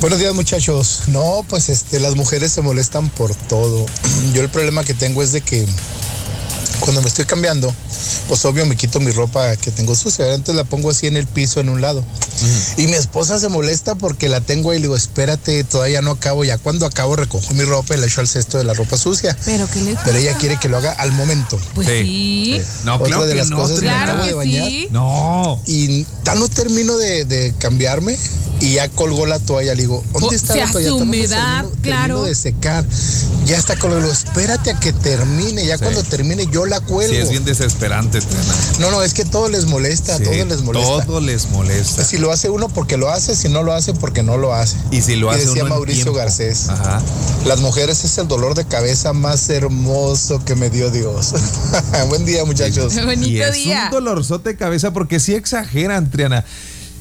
Buenos 0.00 0.18
días 0.18 0.34
muchachos. 0.34 1.02
No, 1.06 1.44
pues 1.48 1.68
este, 1.70 1.98
las 1.98 2.14
mujeres 2.14 2.52
se 2.52 2.60
molestan 2.62 3.08
por 3.10 3.34
todo. 3.34 3.86
Yo 4.34 4.42
el 4.42 4.48
problema 4.50 4.84
que 4.84 4.94
tengo 4.94 5.22
es 5.22 5.32
de 5.32 5.40
que 5.40 5.66
cuando 6.80 7.00
me 7.00 7.08
estoy 7.08 7.24
cambiando, 7.24 7.74
pues 8.28 8.44
obvio 8.44 8.66
me 8.66 8.76
quito 8.76 9.00
mi 9.00 9.10
ropa 9.12 9.56
que 9.56 9.70
tengo 9.70 9.94
sucia. 9.94 10.34
Antes 10.34 10.54
la 10.54 10.64
pongo 10.64 10.90
así 10.90 11.06
en 11.06 11.16
el 11.16 11.26
piso 11.26 11.60
en 11.60 11.70
un 11.70 11.80
lado. 11.80 12.04
Y 12.76 12.86
mi 12.88 12.94
esposa 12.94 13.38
se 13.38 13.48
molesta 13.48 13.94
porque 13.94 14.28
la 14.28 14.42
tengo 14.42 14.70
ahí 14.72 14.76
y 14.76 14.80
le 14.80 14.88
digo, 14.88 14.96
espérate, 14.96 15.64
todavía 15.64 16.02
no 16.02 16.10
acabo. 16.10 16.44
Ya 16.44 16.58
cuando 16.58 16.84
acabo 16.84 17.16
recojo 17.16 17.54
mi 17.54 17.64
ropa 17.64 17.94
y 17.94 17.98
la 18.00 18.06
echo 18.06 18.20
al 18.20 18.28
cesto 18.28 18.58
de 18.58 18.64
la 18.64 18.74
ropa 18.74 18.98
sucia. 18.98 19.34
Pero 19.46 19.70
que 19.70 19.80
le 19.80 19.96
Pero 20.04 20.18
ella 20.18 20.36
quiere 20.36 20.58
que 20.58 20.68
lo 20.68 20.76
haga 20.76 20.92
al 20.92 21.12
momento. 21.12 21.58
Pues 21.74 21.86
Sí. 21.88 22.60
sí. 22.60 22.62
No, 22.84 22.96
Otra 22.96 23.06
claro 23.06 23.24
de 23.24 23.32
que 23.32 23.38
las 23.38 23.48
no. 23.48 23.56
cosas 23.56 23.76
que 23.76 23.80
Triana. 23.80 24.04
Claro 24.04 24.22
acabo 24.24 24.40
de 24.40 24.46
que 24.46 24.58
bañar. 24.58 24.68
sí. 24.68 24.88
No. 24.90 25.62
Y 25.66 26.06
ya 26.24 26.34
no 26.34 26.48
termino 26.48 26.98
de, 26.98 27.24
de 27.24 27.54
cambiarme 27.58 28.18
y 28.64 28.74
ya 28.74 28.88
colgó 28.88 29.26
la 29.26 29.38
toalla. 29.38 29.74
Le 29.74 29.82
digo, 29.82 30.02
¿dónde 30.12 30.36
está 30.36 30.54
se 30.54 30.60
la 30.60 30.70
toalla? 30.72 30.94
humedad, 30.94 31.64
claro. 31.82 32.22
de 32.24 32.34
secar. 32.34 32.84
Ya 33.46 33.58
está 33.58 33.76
digo, 33.76 34.10
espérate 34.10 34.70
a 34.70 34.80
que 34.80 34.92
termine. 34.92 35.66
Ya 35.66 35.76
Sí. 35.76 35.82
cuando 35.84 36.02
termine 36.02 36.46
yo 36.46 36.64
la 36.64 36.80
cuelgo. 36.80 37.12
Sí, 37.14 37.20
es 37.20 37.28
bien 37.30 37.44
desesperante, 37.44 38.20
Triana. 38.20 38.54
No, 38.78 38.90
no, 38.90 39.02
es 39.02 39.12
que 39.12 39.24
todo 39.26 39.48
les 39.48 39.66
molesta, 39.66 40.16
Sí, 40.16 40.24
todo 40.24 40.44
les 40.46 40.62
molesta. 40.62 41.04
Todo 41.04 41.20
les 41.20 41.48
molesta. 41.50 42.04
Si 42.04 42.16
lo 42.18 42.32
hace 42.32 42.48
uno 42.48 42.68
porque 42.68 42.96
lo 42.96 43.10
hace, 43.10 43.36
si 43.36 43.48
no 43.48 43.62
lo 43.62 43.72
hace 43.74 43.92
porque 43.92 44.22
no 44.22 44.38
lo 44.38 44.54
hace. 44.54 44.76
Y 44.90 45.02
si 45.02 45.16
lo 45.16 45.26
Y 45.30 45.34
hace 45.34 45.46
decía 45.46 45.52
uno 45.62 45.62
en 45.64 45.68
Mauricio 45.68 46.02
tiempo. 46.04 46.18
Garcés. 46.18 46.68
Ajá. 46.70 47.02
Las 47.44 47.60
mujeres 47.60 48.02
es 48.04 48.16
el 48.18 48.28
dolor 48.28 48.54
de 48.54 48.64
cabeza 48.64 49.12
más 49.12 49.48
hermoso 49.50 50.42
que 50.44 50.54
me 50.54 50.70
dio 50.70 50.90
Dios. 50.90 51.32
Buen 52.08 52.24
día, 52.24 52.44
muchachos. 52.46 52.94
Qué 52.94 53.04
bonito 53.04 53.28
y 53.30 53.40
es 53.42 53.52
día. 53.52 53.84
un 53.86 53.90
dolorzote 53.90 54.50
de 54.50 54.56
cabeza 54.56 54.92
porque 54.92 55.20
sí 55.20 55.34
exageran, 55.34 56.10
Triana. 56.10 56.44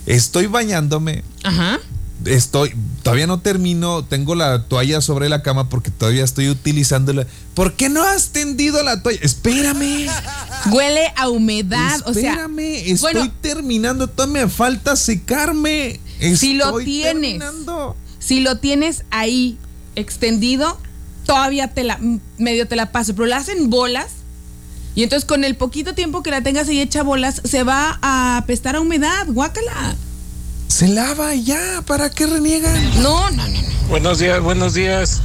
Estoy 0.06 0.48
bañándome, 0.48 1.24
Ajá. 1.44 1.80
estoy, 2.26 2.74
todavía 3.04 3.26
no 3.28 3.40
termino, 3.40 4.04
tengo 4.04 4.36
la 4.36 4.64
toalla 4.64 5.00
sobre 5.02 5.30
la 5.30 5.42
cama 5.44 5.70
porque 5.70 5.92
todavía 5.92 6.24
estoy 6.24 6.50
utilizándola. 6.50 7.26
¿Por 7.54 7.74
qué 7.76 7.90
no 7.90 8.04
has 8.04 8.30
tendido 8.30 8.82
la 8.84 9.02
toalla? 9.02 9.20
Espérame. 9.22 10.08
Huele 10.72 11.14
a 11.16 11.30
humedad, 11.30 12.02
o 12.06 12.14
sea, 12.14 12.32
Espérame, 12.32 12.60
estoy 12.92 13.14
bueno. 13.14 13.34
terminando, 13.42 14.08
todavía 14.08 14.46
me 14.46 14.50
falta 14.50 14.96
secarme. 14.96 16.00
Si 16.38 16.54
lo 16.56 16.66
Estoy 16.66 16.86
tienes. 16.86 17.14
terminando. 17.40 17.96
si 18.20 18.40
lo 18.42 18.58
tienes 18.58 19.04
ahí 19.12 19.58
extendido, 19.96 20.78
todavía 21.26 21.74
te 21.74 21.84
la 21.84 22.00
medio 22.38 22.68
te 22.68 22.76
la 22.76 22.92
paso, 22.92 23.14
pero 23.16 23.26
la 23.28 23.38
hacen 23.38 23.70
bolas. 23.70 24.08
Y 24.96 25.04
entonces 25.04 25.26
con 25.26 25.44
el 25.44 25.56
poquito 25.56 25.94
tiempo 25.96 26.22
que 26.22 26.32
la 26.32 26.42
tengas 26.42 26.68
ahí 26.68 26.80
hecha 26.80 27.04
bolas, 27.04 27.42
se 27.44 27.64
va 27.64 27.98
a 28.02 28.38
apestar 28.38 28.76
a 28.76 28.82
humedad, 28.82 29.26
guácala. 29.28 29.96
Se 30.68 30.88
lava 30.88 31.34
ya, 31.36 31.84
¿para 31.86 32.10
qué 32.10 32.28
reniegan? 32.28 33.02
No, 33.02 33.30
no, 33.32 33.48
no, 33.48 33.62
no. 33.62 33.88
Buenos 33.90 34.20
días, 34.20 34.40
buenos 34.42 34.74
días. 34.74 35.22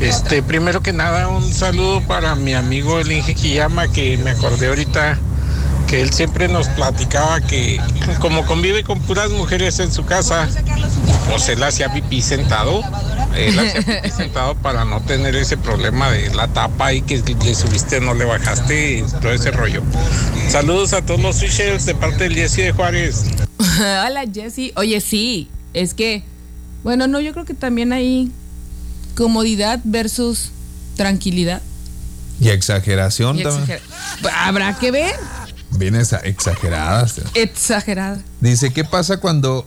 Este, 0.00 0.42
primero 0.42 0.80
que 0.80 0.92
nada, 0.92 1.28
un 1.28 1.52
saludo 1.52 2.00
para 2.06 2.36
mi 2.36 2.54
amigo 2.54 3.00
el 3.00 3.10
Inge 3.10 3.34
Quiyama, 3.34 3.88
que 3.88 4.16
me 4.18 4.30
acordé 4.30 4.68
ahorita 4.68 5.18
que 5.88 6.02
él 6.02 6.12
siempre 6.12 6.48
nos 6.48 6.68
platicaba 6.68 7.40
que 7.40 7.80
como 8.20 8.44
convive 8.46 8.84
con 8.84 9.00
puras 9.00 9.30
mujeres 9.30 9.80
en 9.80 9.90
su 9.90 10.04
casa, 10.04 10.48
pues 11.28 11.48
él 11.48 11.62
hacía 11.62 11.92
pipí 11.92 12.22
sentado. 12.22 12.82
Él 13.36 13.58
hacía 13.58 13.82
pipí 14.02 14.10
sentado 14.16 14.54
para 14.56 14.84
no 14.84 15.00
tener 15.02 15.36
ese 15.36 15.56
problema 15.56 16.10
de 16.10 16.34
la 16.34 16.48
tapa 16.48 16.92
y 16.92 17.02
que 17.02 17.18
le 17.18 17.54
subiste, 17.54 18.00
no 18.00 18.14
le 18.14 18.24
bajaste, 18.24 18.98
y 18.98 19.02
todo 19.20 19.30
ese 19.32 19.50
rollo. 19.50 19.82
Saludos 20.50 20.92
a 20.92 21.02
todos 21.02 21.20
los 21.20 21.36
switchers 21.36 21.84
de 21.86 21.94
parte 21.94 22.24
del 22.24 22.34
Jesse 22.34 22.56
de 22.56 22.72
Juárez. 22.72 23.24
Hola, 23.78 24.24
Jessy. 24.32 24.72
Oye, 24.76 25.00
sí, 25.00 25.48
es 25.74 25.94
que, 25.94 26.22
bueno, 26.82 27.06
no, 27.06 27.20
yo 27.20 27.32
creo 27.32 27.44
que 27.44 27.54
también 27.54 27.92
hay 27.92 28.30
comodidad 29.14 29.80
versus 29.84 30.50
tranquilidad. 30.96 31.60
Y 32.40 32.48
exageración 32.50 33.38
Y 33.38 33.42
también. 33.42 33.64
exagera- 33.64 34.46
Habrá 34.46 34.78
que 34.78 34.90
ver. 34.90 35.14
Vienes 35.70 36.12
a 36.12 36.18
exageradas. 36.18 37.20
Exagerada. 37.34 38.20
Dice, 38.40 38.72
¿qué 38.72 38.84
pasa 38.84 39.18
cuando 39.18 39.66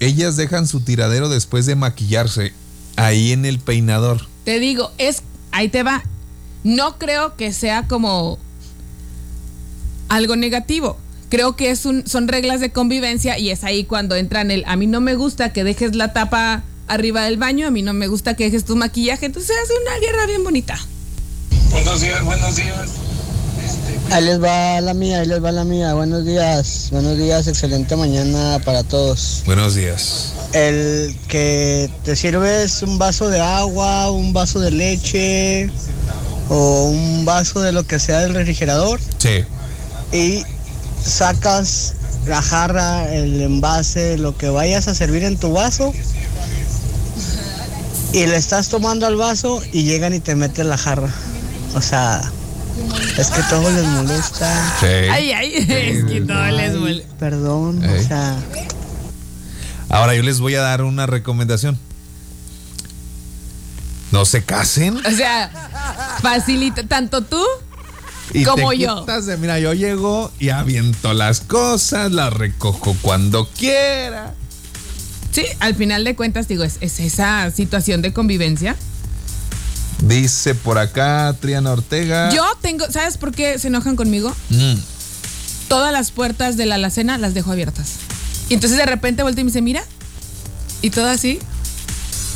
ellas 0.00 0.36
dejan 0.36 0.66
su 0.66 0.80
tiradero 0.80 1.28
después 1.28 1.64
de 1.66 1.74
maquillarse 1.76 2.52
ahí 2.98 3.32
en 3.32 3.44
el 3.44 3.58
peinador? 3.58 4.26
Te 4.44 4.58
digo, 4.58 4.90
es, 4.98 5.22
ahí 5.52 5.68
te 5.68 5.82
va. 5.82 6.02
No 6.64 6.98
creo 6.98 7.36
que 7.36 7.52
sea 7.52 7.86
como 7.86 8.38
algo 10.08 10.36
negativo. 10.36 10.98
Creo 11.28 11.56
que 11.56 11.70
es 11.70 11.84
un, 11.84 12.06
son 12.06 12.26
reglas 12.28 12.60
de 12.60 12.70
convivencia 12.70 13.38
y 13.38 13.50
es 13.50 13.64
ahí 13.64 13.84
cuando 13.84 14.16
entran 14.16 14.50
el, 14.50 14.64
a 14.66 14.76
mí 14.76 14.86
no 14.86 15.00
me 15.00 15.14
gusta 15.14 15.52
que 15.52 15.64
dejes 15.64 15.94
la 15.94 16.12
tapa 16.12 16.64
arriba 16.86 17.24
del 17.24 17.36
baño, 17.36 17.66
a 17.66 17.70
mí 17.70 17.82
no 17.82 17.92
me 17.92 18.06
gusta 18.06 18.34
que 18.34 18.44
dejes 18.44 18.64
tu 18.64 18.76
maquillaje, 18.76 19.26
entonces 19.26 19.54
se 19.54 19.62
hace 19.62 19.72
una 19.82 19.98
guerra 20.00 20.26
bien 20.26 20.42
bonita. 20.42 20.78
Buenos 21.70 22.00
días, 22.00 22.24
buenos 22.24 22.56
días. 22.56 23.07
Ahí 24.10 24.24
les 24.24 24.42
va 24.42 24.80
la 24.80 24.94
mía, 24.94 25.20
ahí 25.20 25.26
les 25.26 25.42
va 25.44 25.52
la 25.52 25.64
mía. 25.64 25.92
Buenos 25.94 26.24
días, 26.24 26.88
buenos 26.90 27.18
días, 27.18 27.46
excelente 27.46 27.94
mañana 27.94 28.58
para 28.64 28.82
todos. 28.82 29.42
Buenos 29.44 29.74
días. 29.74 30.32
El 30.52 31.14
que 31.28 31.90
te 32.04 32.16
sirves 32.16 32.82
un 32.82 32.98
vaso 32.98 33.28
de 33.28 33.40
agua, 33.40 34.10
un 34.10 34.32
vaso 34.32 34.60
de 34.60 34.70
leche 34.70 35.70
o 36.48 36.84
un 36.84 37.26
vaso 37.26 37.60
de 37.60 37.72
lo 37.72 37.86
que 37.86 37.98
sea 37.98 38.20
del 38.20 38.32
refrigerador 38.34 38.98
Sí. 39.18 39.44
y 40.16 40.42
sacas 41.04 41.92
la 42.26 42.40
jarra, 42.40 43.12
el 43.12 43.42
envase, 43.42 44.16
lo 44.16 44.36
que 44.38 44.48
vayas 44.48 44.88
a 44.88 44.94
servir 44.94 45.24
en 45.24 45.36
tu 45.36 45.52
vaso 45.52 45.92
y 48.14 48.26
le 48.26 48.36
estás 48.36 48.68
tomando 48.68 49.06
al 49.06 49.16
vaso 49.16 49.60
y 49.70 49.82
llegan 49.82 50.14
y 50.14 50.20
te 50.20 50.34
meten 50.34 50.70
la 50.70 50.78
jarra. 50.78 51.10
O 51.74 51.82
sea, 51.82 52.22
es 53.18 53.30
que 53.30 53.42
todo 53.50 53.70
les 53.70 53.84
molesta. 53.84 54.76
Sí. 54.80 54.86
Ay, 54.86 55.32
ay, 55.32 55.54
es 55.56 56.04
que 56.04 56.20
todo 56.20 56.46
les 56.46 56.78
vuelve. 56.78 57.06
Perdón, 57.18 57.84
o 57.84 58.02
sea, 58.02 58.36
Ahora 59.88 60.14
yo 60.14 60.22
les 60.22 60.38
voy 60.38 60.54
a 60.54 60.60
dar 60.60 60.82
una 60.82 61.06
recomendación. 61.06 61.78
No 64.10 64.24
se 64.24 64.42
casen 64.42 64.96
O 64.96 65.10
sea, 65.10 65.50
facilita, 66.22 66.82
tanto 66.86 67.22
tú 67.22 67.44
y 68.32 68.44
Como 68.44 68.70
te 68.70 68.78
yo. 68.78 69.04
de, 69.04 69.36
mira, 69.38 69.58
yo 69.58 69.72
llego 69.74 70.30
y 70.38 70.50
aviento 70.50 71.14
las 71.14 71.40
cosas, 71.40 72.12
las 72.12 72.32
recojo 72.32 72.94
cuando 73.00 73.48
quiera. 73.48 74.34
Sí, 75.32 75.44
al 75.60 75.74
final 75.74 76.04
de 76.04 76.14
cuentas, 76.14 76.46
digo, 76.46 76.62
es, 76.64 76.76
es 76.80 77.00
esa 77.00 77.50
situación 77.50 78.02
de 78.02 78.12
convivencia. 78.12 78.76
Dice 80.02 80.54
por 80.54 80.78
acá 80.78 81.34
Triana 81.40 81.72
Ortega. 81.72 82.30
Yo 82.32 82.44
tengo, 82.62 82.90
¿sabes 82.90 83.18
por 83.18 83.32
qué 83.32 83.58
se 83.58 83.68
enojan 83.68 83.96
conmigo? 83.96 84.34
Mm, 84.50 84.74
Todas 85.68 85.92
las 85.92 86.12
puertas 86.12 86.56
de 86.56 86.64
la 86.66 86.76
alacena 86.76 87.18
las 87.18 87.34
dejo 87.34 87.52
abiertas. 87.52 87.94
Y 88.48 88.54
entonces 88.54 88.78
de 88.78 88.86
repente 88.86 89.22
vuelto 89.22 89.40
y 89.40 89.44
me 89.44 89.48
dice, 89.50 89.60
mira. 89.60 89.82
Y 90.80 90.90
todo 90.90 91.06
así. 91.08 91.40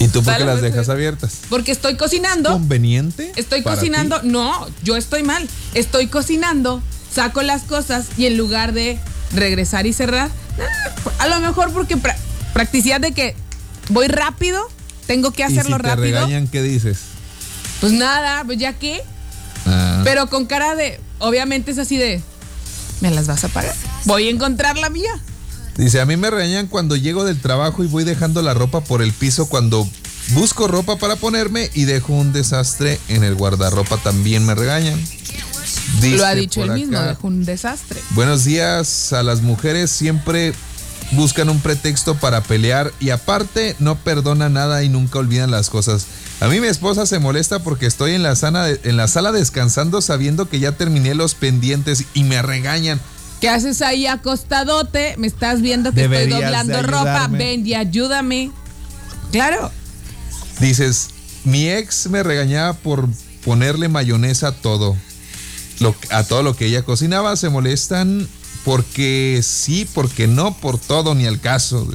¿Y 0.01 0.09
tú 0.09 0.23
por 0.23 0.37
qué 0.37 0.45
las 0.45 0.61
dejas 0.61 0.89
abiertas? 0.89 1.39
Porque 1.49 1.71
estoy 1.73 1.97
cocinando. 1.97 2.51
¿Conveniente? 2.53 3.33
Estoy 3.37 3.63
para 3.63 3.77
cocinando. 3.77 4.21
ti? 4.21 4.29
No, 4.29 4.67
yo 4.83 4.97
estoy 4.97 5.23
mal. 5.23 5.49
Estoy 5.75 6.09
cocinando, 6.09 6.83
saco 7.15 7.41
las 7.43 7.63
cosas 7.63 8.07
y 8.19 8.27
en 8.27 8.37
lugar 8.37 8.73
de 8.73 8.99
regresar 9.33 9.87
y 9.87 9.93
cerrar, 9.93 10.29
ah, 10.59 11.13
a 11.21 11.29
lo 11.29 11.41
mejor 11.41 11.73
porque 11.73 11.97
pra- 11.97 12.17
practicidad 12.53 13.01
de 13.01 13.13
que 13.13 13.35
voy 13.91 14.09
rápido, 14.09 14.61
tengo 15.07 15.31
que 15.31 15.43
¿Y 15.43 15.45
hacerlo 15.45 15.77
si 15.77 15.83
te 15.83 15.89
rápido. 15.89 16.05
regañan, 16.21 16.49
¿qué 16.49 16.63
dices? 16.63 16.99
Pues 17.83 17.93
nada, 17.95 18.45
pues 18.45 18.59
ya 18.59 18.75
que. 18.75 19.03
Ah, 19.67 20.03
Pero 20.05 20.29
con 20.29 20.47
cara 20.47 20.77
de, 20.77 21.01
obviamente 21.19 21.73
es 21.73 21.79
así 21.79 21.97
de, 21.97 22.23
¿me 23.01 23.11
las 23.11 23.27
vas 23.27 23.43
a 23.43 23.49
pagar? 23.49 23.75
Voy 24.05 24.29
a 24.29 24.31
encontrar 24.31 24.79
la 24.79 24.89
mía. 24.89 25.11
Dice, 25.77 26.01
a 26.01 26.07
mí 26.07 26.17
me 26.17 26.31
regañan 26.31 26.69
cuando 26.69 26.95
llego 26.95 27.25
del 27.25 27.41
trabajo 27.41 27.83
y 27.83 27.89
voy 27.89 28.05
dejando 28.05 28.41
la 28.41 28.55
ropa 28.55 28.83
por 28.83 29.03
el 29.03 29.13
piso 29.13 29.49
cuando 29.49 29.85
busco 30.29 30.69
ropa 30.69 30.95
para 30.95 31.17
ponerme 31.17 31.73
y 31.75 31.83
dejo 31.83 32.13
un 32.13 32.33
desastre 32.33 33.01
en 33.09 33.25
el 33.25 33.35
guardarropa, 33.35 33.97
también 33.97 34.47
me 34.47 34.55
regañan. 34.55 35.05
Dice 36.01 36.19
Lo 36.19 36.27
ha 36.27 36.37
dicho 36.37 36.63
él 36.63 36.71
mismo, 36.75 37.01
dejó 37.01 37.27
un 37.27 37.45
desastre. 37.45 38.01
Buenos 38.11 38.45
días 38.45 39.13
a 39.13 39.25
las 39.25 39.43
mujeres, 39.43 39.91
siempre 39.91 40.53
buscan 41.13 41.49
un 41.49 41.61
pretexto 41.61 42.15
para 42.17 42.43
pelear 42.43 42.93
y 43.01 43.11
aparte 43.11 43.77
no 43.79 43.97
perdona 43.97 44.49
nada 44.49 44.83
y 44.83 44.89
nunca 44.89 45.19
olvidan 45.19 45.51
las 45.51 45.71
cosas. 45.71 46.07
A 46.41 46.49
mí 46.49 46.61
mi 46.61 46.67
esposa 46.67 47.07
se 47.07 47.19
molesta 47.19 47.61
porque 47.61 47.87
estoy 47.87 48.13
en 48.15 48.23
la, 48.23 48.35
sana- 48.35 48.67
en 48.69 48.97
la 48.97 49.07
sala 49.09 49.31
descansando 49.33 50.01
sabiendo 50.03 50.49
que 50.49 50.59
ya 50.59 50.73
terminé 50.73 51.15
los 51.15 51.35
pendientes 51.35 52.05
y 52.15 52.25
me 52.25 52.43
regañan. 52.43 53.01
¿Qué 53.41 53.49
haces 53.49 53.83
ahí 53.83 54.07
acostadote? 54.07 55.15
Me 55.19 55.27
estás 55.27 55.61
viendo 55.63 55.93
que 55.93 56.03
Deberías 56.03 56.29
estoy 56.29 56.43
doblando 56.45 56.77
de 56.77 56.83
ropa. 56.83 57.29
Ven 57.29 57.67
y 57.67 57.75
ayúdame. 57.75 58.51
Claro. 59.33 59.71
Dices, 60.61 61.09
mi 61.45 61.69
ex 61.69 62.07
me 62.09 62.23
regañaba 62.23 62.75
por 62.75 63.09
ponerle 63.45 63.89
mayonesa 63.89 64.49
a 64.49 64.53
todo. 64.53 64.97
Lo- 65.81 65.95
a 66.11 66.23
todo 66.23 66.43
lo 66.45 66.55
que 66.57 66.67
ella 66.67 66.83
cocinaba. 66.85 67.37
Se 67.37 67.49
molestan 67.49 68.29
porque 68.65 69.41
sí, 69.43 69.87
porque 69.93 70.27
no, 70.27 70.57
por 70.57 70.79
todo, 70.79 71.15
ni 71.15 71.27
al 71.27 71.39
caso. 71.41 71.87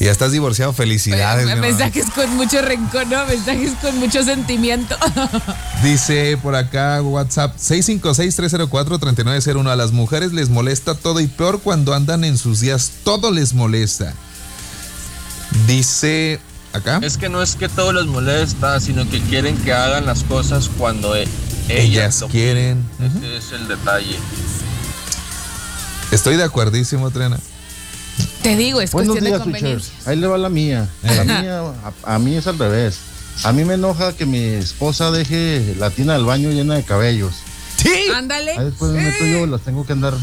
Y 0.00 0.04
ya 0.04 0.12
estás 0.12 0.30
divorciado, 0.30 0.72
felicidades. 0.72 1.58
Mensajes 1.58 2.06
con 2.14 2.36
mucho 2.36 2.62
rencor, 2.62 3.04
¿no? 3.08 3.26
Mensajes 3.26 3.72
con 3.82 3.98
mucho 3.98 4.22
sentimiento. 4.22 4.96
Dice 5.82 6.38
por 6.40 6.54
acá 6.54 7.02
WhatsApp 7.02 7.56
656-304-3901. 7.56 9.68
A 9.68 9.74
las 9.76 9.90
mujeres 9.90 10.32
les 10.32 10.50
molesta 10.50 10.94
todo 10.94 11.18
y 11.20 11.26
peor 11.26 11.60
cuando 11.62 11.94
andan 11.94 12.22
en 12.22 12.38
sus 12.38 12.60
días. 12.60 12.92
Todo 13.02 13.32
les 13.32 13.54
molesta. 13.54 14.14
Dice 15.66 16.38
acá. 16.72 17.00
Es 17.02 17.18
que 17.18 17.28
no 17.28 17.42
es 17.42 17.56
que 17.56 17.68
todo 17.68 17.92
les 17.92 18.06
molesta, 18.06 18.78
sino 18.78 19.10
que 19.10 19.20
quieren 19.22 19.56
que 19.58 19.72
hagan 19.72 20.06
las 20.06 20.22
cosas 20.22 20.70
cuando 20.78 21.16
e- 21.16 21.26
ellas, 21.68 22.18
Ellas 22.22 22.30
quieren. 22.30 22.88
Ese 23.00 23.36
es 23.36 23.50
el 23.52 23.66
detalle. 23.66 24.16
Estoy 26.10 26.36
de 26.36 26.44
acuerdísimo, 26.44 27.10
Triana. 27.10 27.38
Te 28.42 28.56
digo, 28.56 28.80
es 28.80 28.90
Buenos 28.92 29.12
cuestión 29.14 29.24
de 29.24 29.30
días, 29.30 29.42
conveniencia. 29.42 29.88
Switchers. 29.90 30.08
Ahí 30.08 30.16
le 30.16 30.26
va 30.26 30.38
la 30.38 30.48
mía. 30.48 30.88
La 31.02 31.24
mía, 31.24 31.60
a, 32.04 32.14
a 32.14 32.18
mí 32.18 32.34
es 32.36 32.46
al 32.46 32.58
revés. 32.58 32.98
A 33.44 33.52
mí 33.52 33.64
me 33.64 33.74
enoja 33.74 34.12
que 34.14 34.26
mi 34.26 34.38
esposa 34.38 35.10
deje 35.10 35.74
la 35.78 35.90
tina 35.90 36.14
del 36.14 36.24
baño 36.24 36.50
llena 36.50 36.74
de 36.74 36.82
cabellos. 36.82 37.34
Sí. 37.76 38.08
Ándale. 38.14 38.52
Ahí 38.58 38.64
después 38.64 38.90
me 38.92 39.02
meto 39.02 39.24
yo, 39.24 39.46
las 39.46 39.60
tengo 39.60 39.86
que 39.86 39.92
andar. 39.92 40.14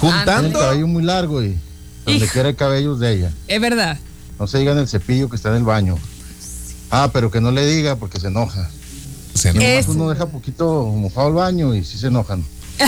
Tiene 0.00 0.14
el 0.14 0.24
Juntando. 0.24 0.58
cabello 0.58 0.86
muy 0.88 1.02
largo 1.04 1.42
y 1.42 1.56
donde 2.04 2.24
Hijo. 2.24 2.32
quiera 2.32 2.48
hay 2.48 2.54
cabellos 2.54 2.98
de 2.98 3.12
ella. 3.12 3.32
Es 3.46 3.60
verdad. 3.60 3.98
No 4.38 4.46
se 4.48 4.58
diga 4.58 4.72
en 4.72 4.78
el 4.78 4.88
cepillo 4.88 5.28
que 5.30 5.36
está 5.36 5.50
en 5.50 5.56
el 5.56 5.62
baño. 5.64 5.96
Ah, 6.90 7.10
pero 7.12 7.30
que 7.30 7.40
no 7.40 7.52
le 7.52 7.64
diga 7.66 7.96
porque 7.96 8.18
se 8.18 8.26
enoja. 8.28 8.68
Se 9.34 9.50
enoja. 9.50 9.66
Eso. 9.66 9.92
uno 9.92 10.10
deja 10.10 10.26
poquito 10.26 10.86
mojado 10.86 11.28
el 11.28 11.34
baño 11.34 11.74
y 11.74 11.84
sí 11.84 11.98
se 11.98 12.08
enojan. 12.08 12.44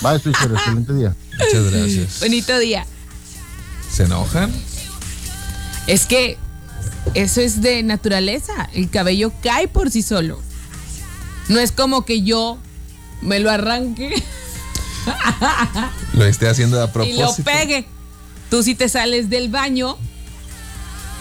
Bye, 0.00 0.18
Switcher, 0.18 0.50
excelente 0.52 0.94
día. 0.94 1.14
Muchas 1.38 1.70
gracias. 1.72 2.20
Bonito 2.20 2.58
día. 2.58 2.86
¿Se 3.90 4.04
enojan? 4.04 4.52
Es 5.86 6.06
que 6.06 6.38
eso 7.14 7.40
es 7.40 7.60
de 7.60 7.82
naturaleza. 7.82 8.68
El 8.72 8.88
cabello 8.90 9.32
cae 9.42 9.68
por 9.68 9.90
sí 9.90 10.02
solo. 10.02 10.40
No 11.48 11.58
es 11.58 11.72
como 11.72 12.04
que 12.04 12.22
yo 12.22 12.58
me 13.20 13.40
lo 13.40 13.50
arranque 13.50 14.14
Lo 16.14 16.24
esté 16.24 16.48
haciendo 16.48 16.80
a 16.80 16.84
y 16.84 16.86
lo 16.86 16.92
propósito. 16.92 17.44
pegue. 17.44 17.86
Tú 18.48 18.62
sí 18.62 18.74
te 18.74 18.88
sales 18.88 19.30
del 19.30 19.48
baño 19.48 19.96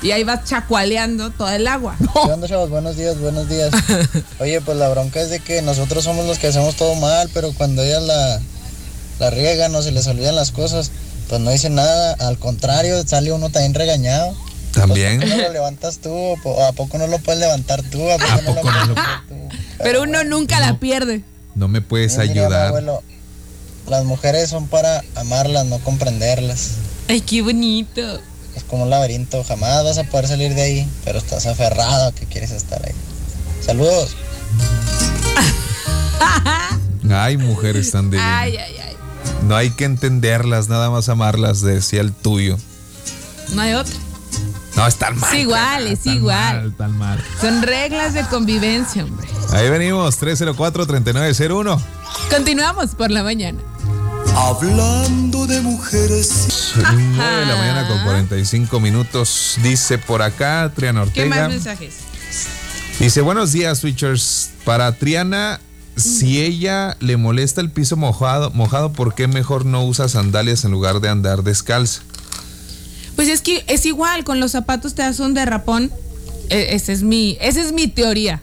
y 0.02 0.12
ahí 0.12 0.24
vas 0.24 0.46
chacualeando 0.46 1.32
toda 1.32 1.56
el 1.56 1.68
agua. 1.68 1.96
¿Qué 1.98 2.32
onda, 2.32 2.48
chavos? 2.48 2.70
Buenos 2.70 2.96
días, 2.96 3.20
buenos 3.20 3.50
días. 3.50 3.72
Oye, 4.40 4.62
pues 4.62 4.78
la 4.78 4.90
bronca 4.90 5.22
es 5.22 5.30
de 5.30 5.40
que 5.40 5.62
nosotros 5.62 6.04
somos 6.04 6.26
los 6.26 6.40
que 6.40 6.48
hacemos 6.48 6.76
todo 6.76 6.96
mal, 6.96 7.30
pero 7.34 7.52
cuando 7.54 7.84
ellas 7.84 8.04
la, 8.04 8.40
la 9.20 9.30
riegan 9.30 9.76
o 9.76 9.82
se 9.82 9.92
les 9.92 10.08
olvidan 10.08 10.36
las 10.36 10.52
cosas, 10.52 10.92
pues 11.28 11.42
no 11.42 11.52
dicen 11.52 11.76
nada. 11.76 12.14
Al 12.20 12.38
contrario, 12.40 13.02
sale 13.06 13.32
uno 13.32 13.50
también 13.50 13.74
regañado. 13.74 14.34
También. 14.74 15.20
¿No 15.20 15.36
lo 15.36 15.52
levantas 15.52 15.98
tú? 16.00 16.12
¿O 16.14 16.38
po- 16.42 16.64
¿A 16.64 16.72
poco 16.74 16.98
no 16.98 17.08
lo 17.08 17.18
puedes 17.20 17.40
levantar 17.40 17.82
tú? 17.84 18.10
¿A 18.10 18.18
poco, 18.18 18.32
¿A 18.32 18.42
no 18.42 18.56
poco 18.56 18.72
no 18.72 18.80
lo 18.86 18.86
lo- 18.88 18.96
tú? 18.96 19.36
Pero 19.80 20.04
uno 20.04 20.24
nunca 20.24 20.60
la 20.60 20.80
pierde. 20.80 21.22
No 21.56 21.68
me 21.68 21.82
puedes 21.82 22.18
ayudar. 22.18 22.68
abuelo, 22.68 23.02
las 23.88 24.06
mujeres 24.06 24.50
son 24.50 24.68
para 24.68 25.04
amarlas, 25.16 25.66
no 25.66 25.80
comprenderlas. 25.80 26.72
Ay, 27.08 27.22
qué 27.22 27.42
bonito. 27.42 28.20
Es 28.56 28.64
como 28.64 28.84
un 28.84 28.90
laberinto, 28.90 29.44
jamás 29.44 29.84
vas 29.84 29.98
a 29.98 30.04
poder 30.04 30.28
salir 30.28 30.54
de 30.54 30.62
ahí, 30.62 30.88
pero 31.06 31.18
estás 31.20 31.46
aferrado 31.48 32.08
a 32.08 32.12
que 32.12 32.26
quieres 32.28 32.52
estar 32.52 32.80
ahí. 32.86 32.94
Saludos. 33.66 34.16
Ay, 37.12 37.38
mujeres 37.38 37.92
tan 37.92 38.10
divinas. 38.12 38.42
Ay, 38.42 38.58
ay, 38.58 38.76
ay. 38.88 38.89
No 39.48 39.56
hay 39.56 39.72
que 39.72 39.86
entenderlas, 39.86 40.70
nada 40.70 40.90
más 40.90 41.10
amarlas, 41.10 41.62
decía 41.62 42.02
el 42.02 42.14
tuyo. 42.14 42.58
No 43.54 43.62
hay 43.62 43.74
otra. 43.74 43.96
No, 44.76 44.88
es 44.88 44.96
tan 44.96 45.18
mal. 45.18 45.34
Es 45.34 45.40
igual, 45.40 45.88
es 45.88 46.00
tan 46.02 46.14
igual. 46.16 46.62
mal, 46.62 46.76
tan 46.76 46.98
mal. 46.98 47.24
Son 47.42 47.62
reglas 47.62 48.14
de 48.14 48.24
convivencia, 48.28 49.04
hombre. 49.04 49.28
Ahí 49.52 49.70
venimos, 49.70 50.22
304-3901. 50.22 51.80
Continuamos 52.30 52.96
por 52.96 53.12
la 53.12 53.24
mañana. 53.24 53.60
Hablando 54.36 55.48
de 55.48 55.62
mujeres. 55.62 56.74
9 56.76 57.40
de 57.40 57.46
la 57.46 57.56
mañana 57.56 57.88
con 57.88 58.04
45 58.04 58.80
minutos. 58.80 59.58
Dice 59.64 59.98
por 59.98 60.22
acá, 60.22 60.72
Triana 60.76 61.02
¿Qué 61.04 61.24
Ortega. 61.24 61.42
más 61.44 61.50
mensajes? 61.50 61.96
Dice, 63.00 63.22
buenos 63.22 63.52
días, 63.52 63.80
Switchers. 63.80 64.52
Para 64.64 64.92
Triana, 64.94 65.60
si 66.00 66.42
ella 66.42 66.96
le 67.00 67.18
molesta 67.18 67.62
el 67.62 67.72
piso 67.72 67.96
mojado, 67.98 68.52
mojado, 68.52 68.94
¿por 68.94 69.16
qué 69.16 69.28
mejor 69.28 69.66
no 69.66 69.86
usa 69.86 70.08
sandalias 70.10 70.64
en 70.66 70.72
lugar 70.72 71.00
de 71.02 71.10
andar 71.10 71.44
descalza? 71.44 72.02
Pues 73.16 73.28
es 73.28 73.42
que 73.42 73.64
es 73.68 73.86
igual, 73.86 74.24
con 74.24 74.40
los 74.40 74.52
zapatos 74.52 74.96
te 74.96 75.02
das 75.02 75.20
un 75.20 75.34
derrapón. 75.34 75.92
E- 76.50 76.74
Esa 76.76 76.92
es 76.94 77.04
mi, 77.04 77.38
esa 77.42 77.62
es 77.62 77.72
mi 77.74 77.88
teoría. 77.88 78.42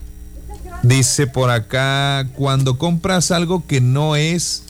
Dice 0.83 1.25
por 1.27 1.49
acá, 1.49 2.27
cuando 2.35 2.77
compras 2.77 3.31
algo 3.31 3.65
que 3.65 3.81
no 3.81 4.15
es 4.15 4.63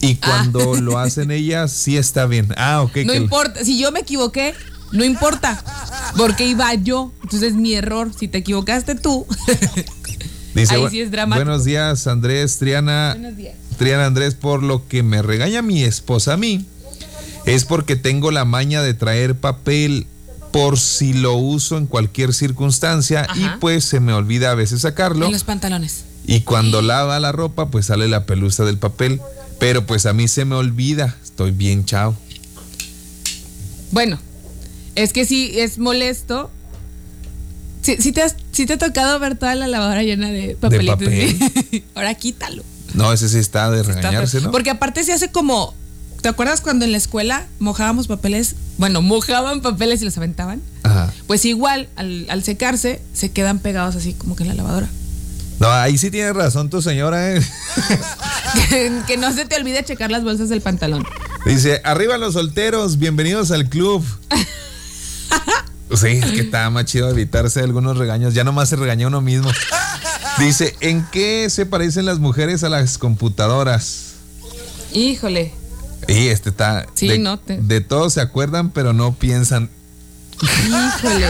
y 0.00 0.16
cuando 0.16 0.74
lo 0.80 0.98
hacen 0.98 1.30
ellas, 1.30 1.72
sí 1.72 1.96
está 1.96 2.26
bien. 2.26 2.48
Ah, 2.56 2.82
ok. 2.82 2.98
No 3.06 3.14
importa, 3.14 3.64
si 3.64 3.78
yo 3.78 3.90
me 3.90 4.00
equivoqué, 4.00 4.54
no 4.92 5.02
importa, 5.04 5.64
porque 6.16 6.46
iba 6.46 6.72
yo. 6.74 7.10
Entonces 7.22 7.50
es 7.52 7.54
mi 7.54 7.72
error. 7.72 8.10
Si 8.16 8.28
te 8.28 8.38
equivocaste 8.38 8.94
tú. 8.94 9.26
Dice, 10.54 10.74
Ahí 10.74 10.82
"Bu- 10.82 10.90
sí 10.90 11.00
es 11.00 11.10
dramático. 11.10 11.44
Buenos 11.44 11.64
días, 11.64 12.06
Andrés, 12.06 12.58
Triana. 12.58 13.14
Buenos 13.18 13.36
días. 13.36 13.54
Triana 13.76 14.06
Andrés, 14.06 14.34
por 14.34 14.62
lo 14.62 14.86
que 14.86 15.02
me 15.02 15.20
regaña 15.22 15.62
mi 15.62 15.82
esposa 15.82 16.34
a 16.34 16.36
mí, 16.36 16.64
es 17.44 17.64
porque 17.64 17.96
tengo 17.96 18.30
la 18.30 18.44
maña 18.44 18.82
de 18.82 18.94
traer 18.94 19.34
papel 19.34 20.06
por 20.52 20.78
si 20.78 21.12
lo 21.12 21.34
uso 21.34 21.76
en 21.76 21.86
cualquier 21.86 22.32
circunstancia 22.32 23.22
Ajá. 23.28 23.34
y 23.56 23.60
pues 23.60 23.84
se 23.84 23.98
me 23.98 24.12
olvida 24.12 24.52
a 24.52 24.54
veces 24.54 24.82
sacarlo 24.82 25.26
En 25.26 25.32
los 25.32 25.42
pantalones. 25.42 26.04
y 26.26 26.42
cuando 26.42 26.80
lava 26.80 27.18
la 27.18 27.32
ropa 27.32 27.70
pues 27.70 27.86
sale 27.86 28.06
la 28.06 28.24
pelusa 28.24 28.64
del 28.64 28.78
papel, 28.78 29.20
pero 29.58 29.84
pues 29.84 30.06
a 30.06 30.12
mí 30.12 30.28
se 30.28 30.44
me 30.44 30.54
olvida, 30.54 31.16
estoy 31.24 31.50
bien 31.50 31.84
chao. 31.84 32.16
Bueno, 33.90 34.18
es 34.94 35.12
que 35.12 35.24
sí 35.24 35.50
es 35.58 35.78
molesto. 35.78 36.50
Sí, 37.84 37.96
sí 38.00 38.12
te, 38.12 38.22
has- 38.22 38.34
sí 38.50 38.64
te 38.66 38.72
ha 38.72 38.78
tocado 38.78 39.18
ver 39.20 39.36
toda 39.36 39.54
la 39.54 39.66
lavadora 39.68 40.02
llena 40.02 40.30
de 40.30 40.56
papelitos. 40.58 40.96
papel. 40.98 41.38
¿sí? 41.70 41.84
Ahora 41.94 42.14
quítalo. 42.14 42.62
No, 42.94 43.12
ese 43.12 43.28
sí 43.28 43.38
está 43.38 43.70
de 43.70 43.82
regañarse. 43.82 44.40
¿no? 44.40 44.50
Porque 44.50 44.70
aparte 44.70 45.04
se 45.04 45.12
hace 45.12 45.30
como. 45.30 45.74
¿Te 46.22 46.28
acuerdas 46.28 46.62
cuando 46.62 46.86
en 46.86 46.92
la 46.92 46.96
escuela 46.98 47.44
mojábamos 47.58 48.06
papeles? 48.08 48.54
Bueno, 48.78 49.02
mojaban 49.02 49.60
papeles 49.60 50.00
y 50.00 50.06
los 50.06 50.16
aventaban. 50.16 50.62
Ajá. 50.82 51.12
Pues 51.26 51.44
igual, 51.44 51.88
al, 51.96 52.24
al 52.30 52.42
secarse, 52.42 53.02
se 53.12 53.30
quedan 53.30 53.58
pegados 53.58 53.94
así 53.96 54.14
como 54.14 54.34
que 54.34 54.44
en 54.44 54.48
la 54.48 54.54
lavadora. 54.54 54.88
No, 55.60 55.70
ahí 55.70 55.98
sí 55.98 56.10
tiene 56.10 56.32
razón 56.32 56.70
tu 56.70 56.80
señora, 56.80 57.34
¿eh? 57.34 57.42
que, 58.70 58.92
que 59.06 59.16
no 59.18 59.32
se 59.34 59.44
te 59.44 59.56
olvide 59.56 59.84
checar 59.84 60.10
las 60.10 60.24
bolsas 60.24 60.48
del 60.48 60.62
pantalón. 60.62 61.04
Dice, 61.44 61.82
arriba 61.84 62.16
los 62.16 62.32
solteros, 62.32 62.98
bienvenidos 62.98 63.50
al 63.50 63.68
club. 63.68 64.02
Sí, 65.96 66.06
es 66.08 66.30
que 66.32 66.40
está 66.40 66.68
más 66.70 66.84
chido 66.86 67.08
evitarse 67.10 67.60
algunos 67.60 67.96
regaños. 67.96 68.34
Ya 68.34 68.44
nomás 68.44 68.68
se 68.68 68.76
regaña 68.76 69.06
uno 69.06 69.20
mismo. 69.20 69.50
Dice, 70.38 70.74
¿en 70.80 71.06
qué 71.12 71.48
se 71.50 71.64
parecen 71.66 72.06
las 72.06 72.18
mujeres 72.18 72.64
a 72.64 72.68
las 72.68 72.98
computadoras? 72.98 74.14
Híjole. 74.92 75.52
Y 76.08 76.28
este 76.28 76.50
está... 76.50 76.86
Sí, 76.94 77.08
de, 77.08 77.18
no 77.18 77.38
te- 77.38 77.58
de 77.58 77.80
todo 77.80 78.10
se 78.10 78.20
acuerdan, 78.20 78.70
pero 78.70 78.92
no 78.92 79.14
piensan. 79.14 79.70
Híjole. 80.42 81.26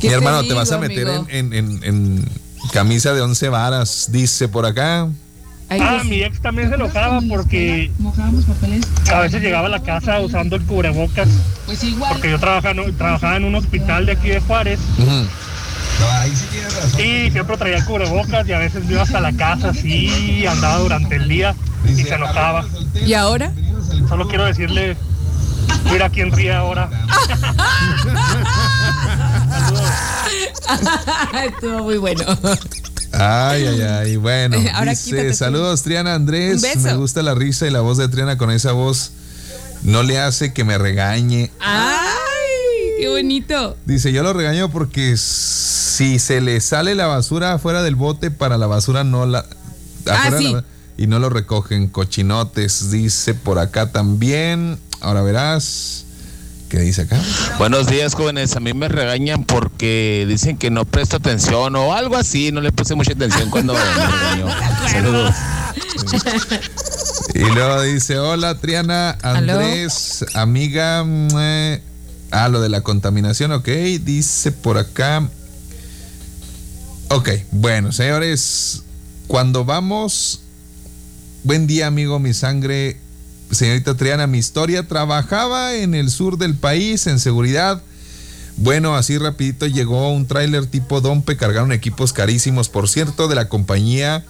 ¿Qué 0.00 0.08
Mi 0.08 0.14
hermano, 0.14 0.38
te, 0.38 0.44
digo, 0.44 0.56
vas 0.56 0.72
a 0.72 0.78
meter 0.78 1.08
en, 1.08 1.26
en- 1.30 1.52
en- 1.54 1.84
en 1.84 2.28
camisa 2.72 3.14
de 3.14 3.22
once 3.22 3.48
varas. 3.48 4.08
Dice 4.10 4.48
por 4.48 4.66
acá. 4.66 5.08
Ah, 5.68 6.02
mi 6.04 6.22
ex 6.22 6.40
también 6.40 6.68
se 6.68 6.76
enojaba 6.76 7.20
porque 7.28 7.90
Mojábamos 7.98 8.44
papeles. 8.44 8.84
a 9.12 9.20
veces 9.20 9.42
llegaba 9.42 9.66
a 9.66 9.70
la 9.70 9.82
casa 9.82 10.20
usando 10.20 10.54
el 10.56 10.62
cubrebocas 10.64 11.28
Pues 11.66 11.82
igual. 11.84 12.12
Porque 12.12 12.30
yo 12.30 12.38
trabajaba, 12.38 12.70
en 12.72 12.80
un- 12.80 12.96
trabajaba 12.96 13.36
en 13.36 13.44
un 13.44 13.54
hospital 13.56 14.06
de 14.06 14.12
aquí 14.12 14.28
de 14.28 14.40
Juárez 14.40 14.78
Ujú. 14.98 15.26
y 17.02 17.30
siempre 17.30 17.56
traía 17.56 17.84
cubrebocas 17.84 18.46
y 18.48 18.52
a 18.52 18.58
veces 18.58 18.84
iba 18.88 19.02
hasta 19.02 19.20
la 19.20 19.32
casa 19.32 19.70
así, 19.70 20.46
andaba 20.46 20.78
durante 20.78 21.16
el 21.16 21.28
día 21.28 21.54
y 21.88 21.94
se 22.02 22.14
enojaba. 22.14 22.64
¿Y 22.94 23.14
ahora? 23.14 23.52
Solo 24.08 24.28
quiero 24.28 24.44
decirle, 24.44 24.96
mira 25.90 26.08
quién 26.10 26.30
ríe 26.32 26.52
ahora. 26.52 26.88
Estuvo 31.46 31.82
muy 31.84 31.96
bueno. 31.98 32.22
Ay, 33.12 33.66
ay, 33.66 33.80
ay. 33.82 34.16
Bueno, 34.16 34.58
Ahora 34.74 34.90
dice, 34.92 35.32
saludos 35.34 35.82
Triana 35.82 36.14
Andrés. 36.14 36.56
Un 36.56 36.62
beso. 36.62 36.80
Me 36.80 36.94
gusta 36.96 37.22
la 37.22 37.34
risa 37.34 37.66
y 37.66 37.70
la 37.70 37.80
voz 37.80 37.98
de 37.98 38.08
Triana 38.08 38.36
con 38.36 38.50
esa 38.50 38.72
voz. 38.72 39.12
No 39.86 40.02
le 40.02 40.18
hace 40.18 40.52
que 40.52 40.64
me 40.64 40.78
regañe. 40.78 41.50
¡Ay! 41.60 42.16
¡Qué 43.00 43.08
bonito! 43.08 43.76
Dice, 43.86 44.12
yo 44.12 44.22
lo 44.24 44.32
regaño 44.32 44.68
porque 44.68 45.16
si 45.16 46.18
se 46.18 46.40
le 46.40 46.60
sale 46.60 46.96
la 46.96 47.06
basura 47.06 47.52
afuera 47.54 47.82
del 47.84 47.94
bote, 47.94 48.30
para 48.32 48.58
la 48.58 48.66
basura 48.66 49.04
no 49.04 49.26
la... 49.26 49.46
sí. 50.38 50.52
la- 50.52 50.64
y 50.98 51.06
no 51.06 51.18
lo 51.18 51.28
recogen 51.28 51.88
cochinotes, 51.88 52.90
dice 52.90 53.34
por 53.34 53.58
acá 53.58 53.92
también. 53.92 54.78
Ahora 55.00 55.22
verás. 55.22 56.04
¿Qué 56.70 56.80
dice 56.80 57.02
acá? 57.02 57.20
Buenos 57.58 57.86
días, 57.86 58.14
jóvenes. 58.14 58.56
A 58.56 58.60
mí 58.60 58.72
me 58.74 58.88
regañan 58.88 59.44
porque 59.44 60.24
dicen 60.26 60.56
que 60.56 60.70
no 60.70 60.84
presto 60.84 61.18
atención 61.18 61.76
o 61.76 61.92
algo 61.92 62.16
así. 62.16 62.50
No 62.50 62.60
le 62.60 62.72
puse 62.72 62.94
mucha 62.96 63.12
atención 63.12 63.50
cuando 63.50 63.74
me 63.74 63.80
regañó. 63.80 64.48
Saludos. 64.90 65.34
Y 67.36 67.44
luego 67.54 67.82
dice, 67.82 68.18
hola 68.18 68.54
Triana, 68.58 69.18
Andrés, 69.20 70.24
amiga. 70.32 71.04
eh, 71.38 71.82
ah, 72.30 72.48
lo 72.48 72.62
de 72.62 72.70
la 72.70 72.80
contaminación, 72.80 73.52
ok. 73.52 73.68
Dice 74.02 74.52
por 74.52 74.78
acá. 74.78 75.28
Ok, 77.10 77.28
bueno, 77.50 77.92
señores, 77.92 78.84
cuando 79.26 79.66
vamos... 79.66 80.40
Buen 81.44 81.66
día, 81.66 81.88
amigo, 81.88 82.18
mi 82.18 82.32
sangre. 82.32 82.96
Señorita 83.50 83.94
Triana, 83.98 84.26
mi 84.26 84.38
historia. 84.38 84.88
Trabajaba 84.88 85.74
en 85.74 85.94
el 85.94 86.10
sur 86.10 86.38
del 86.38 86.54
país 86.54 87.06
en 87.06 87.20
seguridad. 87.20 87.82
Bueno, 88.56 88.96
así 88.96 89.18
rapidito 89.18 89.66
llegó 89.66 90.10
un 90.10 90.26
tráiler 90.26 90.64
tipo 90.64 91.02
Dompe, 91.02 91.36
cargaron 91.36 91.72
equipos 91.72 92.14
carísimos, 92.14 92.70
por 92.70 92.88
cierto, 92.88 93.28
de 93.28 93.34
la 93.34 93.50
compañía. 93.50 94.24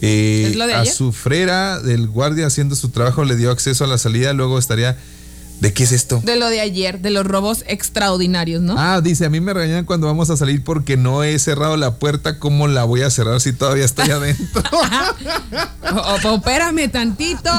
Eh, 0.00 0.46
¿Es 0.48 0.56
lo 0.56 0.66
de 0.66 0.74
a 0.74 0.80
ayer? 0.80 0.94
su 0.94 1.12
frera 1.12 1.80
del 1.80 2.08
guardia 2.08 2.46
haciendo 2.46 2.76
su 2.76 2.90
trabajo 2.90 3.24
le 3.24 3.36
dio 3.36 3.50
acceso 3.50 3.84
a 3.84 3.86
la 3.86 3.98
salida, 3.98 4.32
luego 4.32 4.58
estaría... 4.58 4.96
¿De 5.60 5.72
qué 5.72 5.82
es 5.82 5.90
esto? 5.90 6.20
De 6.22 6.36
lo 6.36 6.48
de 6.50 6.60
ayer, 6.60 7.00
de 7.00 7.10
los 7.10 7.26
robos 7.26 7.64
extraordinarios, 7.66 8.62
¿no? 8.62 8.76
Ah, 8.78 9.00
dice, 9.00 9.24
a 9.24 9.28
mí 9.28 9.40
me 9.40 9.52
regañan 9.52 9.84
cuando 9.84 10.06
vamos 10.06 10.30
a 10.30 10.36
salir 10.36 10.62
porque 10.62 10.96
no 10.96 11.24
he 11.24 11.36
cerrado 11.40 11.76
la 11.76 11.96
puerta, 11.96 12.38
¿cómo 12.38 12.68
la 12.68 12.84
voy 12.84 13.02
a 13.02 13.10
cerrar 13.10 13.40
si 13.40 13.52
todavía 13.52 13.84
estoy 13.84 14.10
adentro? 14.10 14.62
O, 15.90 16.40
tantito. 16.92 17.50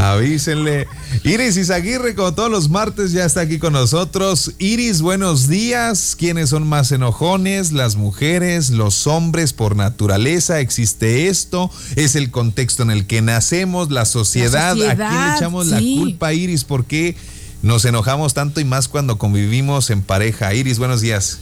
Avísenle. 0.00 0.88
Iris 1.24 1.58
Izaguirre, 1.58 2.14
como 2.14 2.32
todos 2.32 2.50
los 2.50 2.70
martes, 2.70 3.12
ya 3.12 3.26
está 3.26 3.42
aquí 3.42 3.58
con 3.58 3.74
nosotros. 3.74 4.52
Iris, 4.58 5.02
buenos 5.02 5.46
días. 5.46 6.16
¿Quiénes 6.18 6.48
son 6.48 6.66
más 6.66 6.90
enojones? 6.90 7.72
¿Las 7.72 7.96
mujeres? 7.96 8.70
¿Los 8.70 9.06
hombres 9.06 9.52
por 9.52 9.76
naturaleza? 9.76 10.60
¿Existe 10.60 11.28
esto? 11.28 11.70
¿Es 11.96 12.16
el 12.16 12.30
contexto 12.30 12.82
en 12.82 12.90
el 12.90 13.06
que 13.06 13.20
nacemos? 13.20 13.90
¿La 13.90 14.06
sociedad? 14.06 14.72
¿A 14.72 14.96
quién 14.96 14.98
le 14.98 15.36
echamos 15.36 15.66
sí. 15.66 15.72
la 15.72 16.00
culpa, 16.00 16.32
Iris? 16.32 16.64
¿Por 16.64 16.86
qué 16.86 17.14
nos 17.60 17.84
enojamos 17.84 18.32
tanto 18.32 18.60
y 18.60 18.64
más 18.64 18.88
cuando 18.88 19.18
convivimos 19.18 19.90
en 19.90 20.00
pareja? 20.00 20.54
Iris, 20.54 20.78
buenos 20.78 21.02
días. 21.02 21.40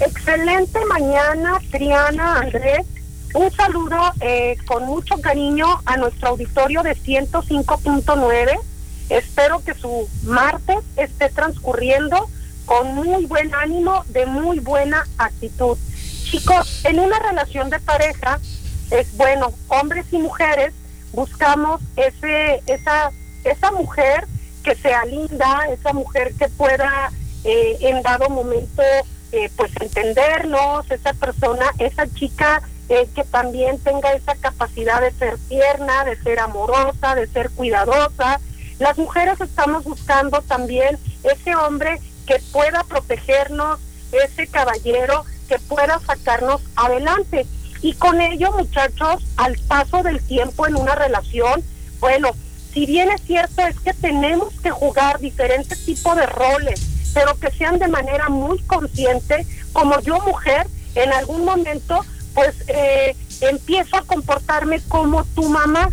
Excelente 0.00 0.78
mañana, 0.90 1.58
Triana, 1.70 2.40
Andrés. 2.40 2.84
Un 3.36 3.52
saludo 3.52 3.98
eh, 4.20 4.56
con 4.66 4.86
mucho 4.86 5.20
cariño 5.20 5.66
a 5.84 5.98
nuestro 5.98 6.30
auditorio 6.30 6.82
de 6.82 6.96
105.9. 6.96 8.58
Espero 9.10 9.62
que 9.62 9.74
su 9.74 10.08
martes 10.22 10.78
esté 10.96 11.28
transcurriendo 11.28 12.30
con 12.64 12.94
muy 12.94 13.26
buen 13.26 13.54
ánimo, 13.54 14.04
de 14.08 14.24
muy 14.24 14.60
buena 14.60 15.06
actitud. 15.18 15.76
Chicos, 16.24 16.82
en 16.86 16.98
una 16.98 17.18
relación 17.18 17.68
de 17.68 17.78
pareja, 17.78 18.40
es 18.90 19.14
bueno, 19.18 19.52
hombres 19.68 20.06
y 20.12 20.16
mujeres, 20.16 20.72
buscamos 21.12 21.82
ese, 21.96 22.62
esa, 22.66 23.10
esa 23.44 23.70
mujer 23.70 24.26
que 24.64 24.74
sea 24.76 25.04
linda, 25.04 25.66
esa 25.68 25.92
mujer 25.92 26.32
que 26.38 26.48
pueda 26.48 27.12
eh, 27.44 27.76
en 27.82 28.00
dado 28.00 28.30
momento 28.30 28.82
eh, 29.32 29.50
pues 29.56 29.72
entendernos, 29.78 30.90
esa 30.90 31.12
persona, 31.12 31.66
esa 31.78 32.08
chica 32.14 32.62
que 32.86 33.24
también 33.30 33.78
tenga 33.80 34.12
esa 34.12 34.34
capacidad 34.36 35.00
de 35.00 35.10
ser 35.12 35.38
tierna, 35.48 36.04
de 36.04 36.16
ser 36.22 36.38
amorosa, 36.38 37.14
de 37.14 37.26
ser 37.26 37.50
cuidadosa. 37.50 38.40
Las 38.78 38.96
mujeres 38.98 39.40
estamos 39.40 39.84
buscando 39.84 40.40
también 40.42 40.98
ese 41.24 41.56
hombre 41.56 42.00
que 42.26 42.40
pueda 42.52 42.84
protegernos, 42.84 43.80
ese 44.12 44.46
caballero 44.46 45.24
que 45.48 45.58
pueda 45.58 45.98
sacarnos 46.00 46.60
adelante. 46.76 47.46
Y 47.82 47.94
con 47.94 48.20
ello, 48.20 48.52
muchachos, 48.52 49.24
al 49.36 49.56
paso 49.68 50.02
del 50.02 50.20
tiempo 50.22 50.66
en 50.66 50.76
una 50.76 50.94
relación, 50.94 51.62
bueno, 52.00 52.30
si 52.72 52.86
bien 52.86 53.10
es 53.10 53.22
cierto 53.22 53.62
es 53.62 53.78
que 53.80 53.94
tenemos 53.94 54.52
que 54.62 54.70
jugar 54.70 55.18
diferentes 55.18 55.84
tipos 55.84 56.16
de 56.16 56.26
roles, 56.26 56.80
pero 57.14 57.34
que 57.38 57.50
sean 57.50 57.78
de 57.78 57.88
manera 57.88 58.28
muy 58.28 58.58
consciente, 58.60 59.46
como 59.72 59.98
yo 60.00 60.20
mujer, 60.20 60.66
en 60.94 61.12
algún 61.12 61.44
momento, 61.44 62.04
pues 62.36 62.54
eh, 62.68 63.16
empiezo 63.40 63.96
a 63.96 64.02
comportarme 64.02 64.80
como 64.88 65.24
tu 65.24 65.48
mamá, 65.48 65.90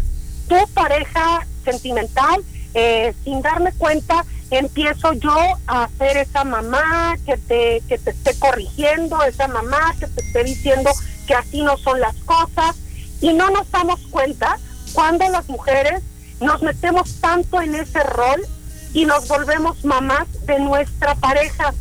tu 0.49 0.58
pareja 0.73 1.47
sentimental, 1.63 2.43
eh, 2.73 3.13
sin 3.23 3.41
darme 3.41 3.71
cuenta, 3.71 4.25
empiezo 4.51 5.13
yo 5.13 5.38
a 5.67 5.88
ser 5.97 6.17
esa 6.17 6.43
mamá 6.43 7.15
que 7.25 7.38
te, 7.38 7.82
que 7.88 7.97
te 7.97 8.12
esté 8.12 8.38
corrigiendo, 8.38 9.23
esa 9.23 9.47
mamá 9.47 9.95
que 9.97 10.08
te 10.08 10.21
esté 10.21 10.43
diciendo 10.43 10.91
que 11.25 11.34
así 11.34 11.62
no 11.62 11.77
son 11.77 12.01
las 12.01 12.15
cosas, 12.25 12.75
y 13.21 13.32
no 13.32 13.49
nos 13.49 13.71
damos 13.71 14.01
cuenta 14.12 14.60
cuando 14.91 15.27
las 15.29 15.47
mujeres 15.47 16.03
nos 16.41 16.62
metemos 16.62 17.21
tanto 17.21 17.62
en 17.62 17.73
ese 17.73 18.03
rol 18.03 18.45
y 18.93 19.06
nos 19.06 19.29
volvemos 19.29 19.86
mamás 19.86 20.27
de 20.45 20.60
nuestra 20.60 21.15
pareja. 21.15 21.73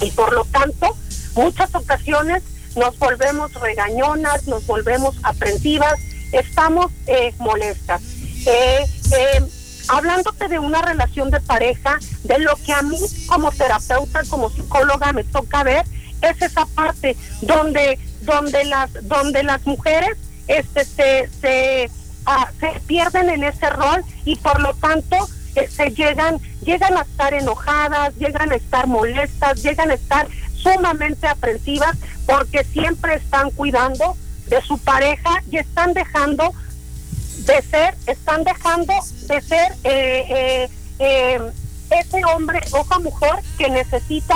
Y 0.00 0.10
por 0.12 0.32
lo 0.32 0.46
tanto, 0.46 0.96
muchas 1.34 1.74
ocasiones 1.74 2.42
nos 2.76 2.98
volvemos 2.98 3.52
regañonas, 3.54 4.46
nos 4.46 4.66
volvemos 4.66 5.16
aprensivas, 5.22 5.94
estamos 6.32 6.90
eh, 7.06 7.34
molestas. 7.38 8.02
Eh, 8.46 8.86
eh, 9.16 9.46
hablándote 9.88 10.48
de 10.48 10.58
una 10.58 10.82
relación 10.82 11.30
de 11.30 11.40
pareja, 11.40 11.98
de 12.24 12.38
lo 12.38 12.56
que 12.56 12.72
a 12.72 12.82
mí 12.82 12.98
como 13.26 13.50
terapeuta, 13.52 14.22
como 14.28 14.50
psicóloga 14.50 15.12
me 15.12 15.24
toca 15.24 15.62
ver, 15.62 15.84
es 16.22 16.40
esa 16.40 16.66
parte 16.66 17.16
donde, 17.40 17.98
donde 18.20 18.64
las, 18.64 18.90
donde 19.08 19.42
las 19.42 19.66
mujeres 19.66 20.16
este 20.46 20.84
se, 20.84 21.28
se, 21.40 21.90
ah, 22.26 22.50
se 22.60 22.80
pierden 22.86 23.30
en 23.30 23.44
ese 23.44 23.70
rol 23.70 24.04
y 24.24 24.36
por 24.36 24.60
lo 24.60 24.74
tanto 24.74 25.16
se 25.68 25.90
llegan, 25.90 26.40
llegan 26.64 26.96
a 26.96 27.02
estar 27.02 27.34
enojadas, 27.34 28.14
llegan 28.16 28.52
a 28.52 28.54
estar 28.54 28.86
molestas, 28.86 29.62
llegan 29.62 29.90
a 29.90 29.94
estar 29.94 30.26
sumamente 30.62 31.26
aprensivas 31.26 31.96
porque 32.26 32.64
siempre 32.64 33.16
están 33.16 33.50
cuidando 33.50 34.16
de 34.48 34.60
su 34.62 34.78
pareja 34.78 35.42
y 35.50 35.58
están 35.58 35.94
dejando 35.94 36.52
de 37.38 37.62
ser, 37.62 37.96
están 38.06 38.44
dejando 38.44 38.94
de 39.26 39.40
ser 39.40 39.72
eh, 39.84 40.24
eh, 40.28 40.68
eh, 40.98 41.40
ese 41.90 42.24
hombre 42.24 42.60
o 42.72 43.00
mujer 43.00 43.34
que 43.58 43.68
necesita 43.68 44.34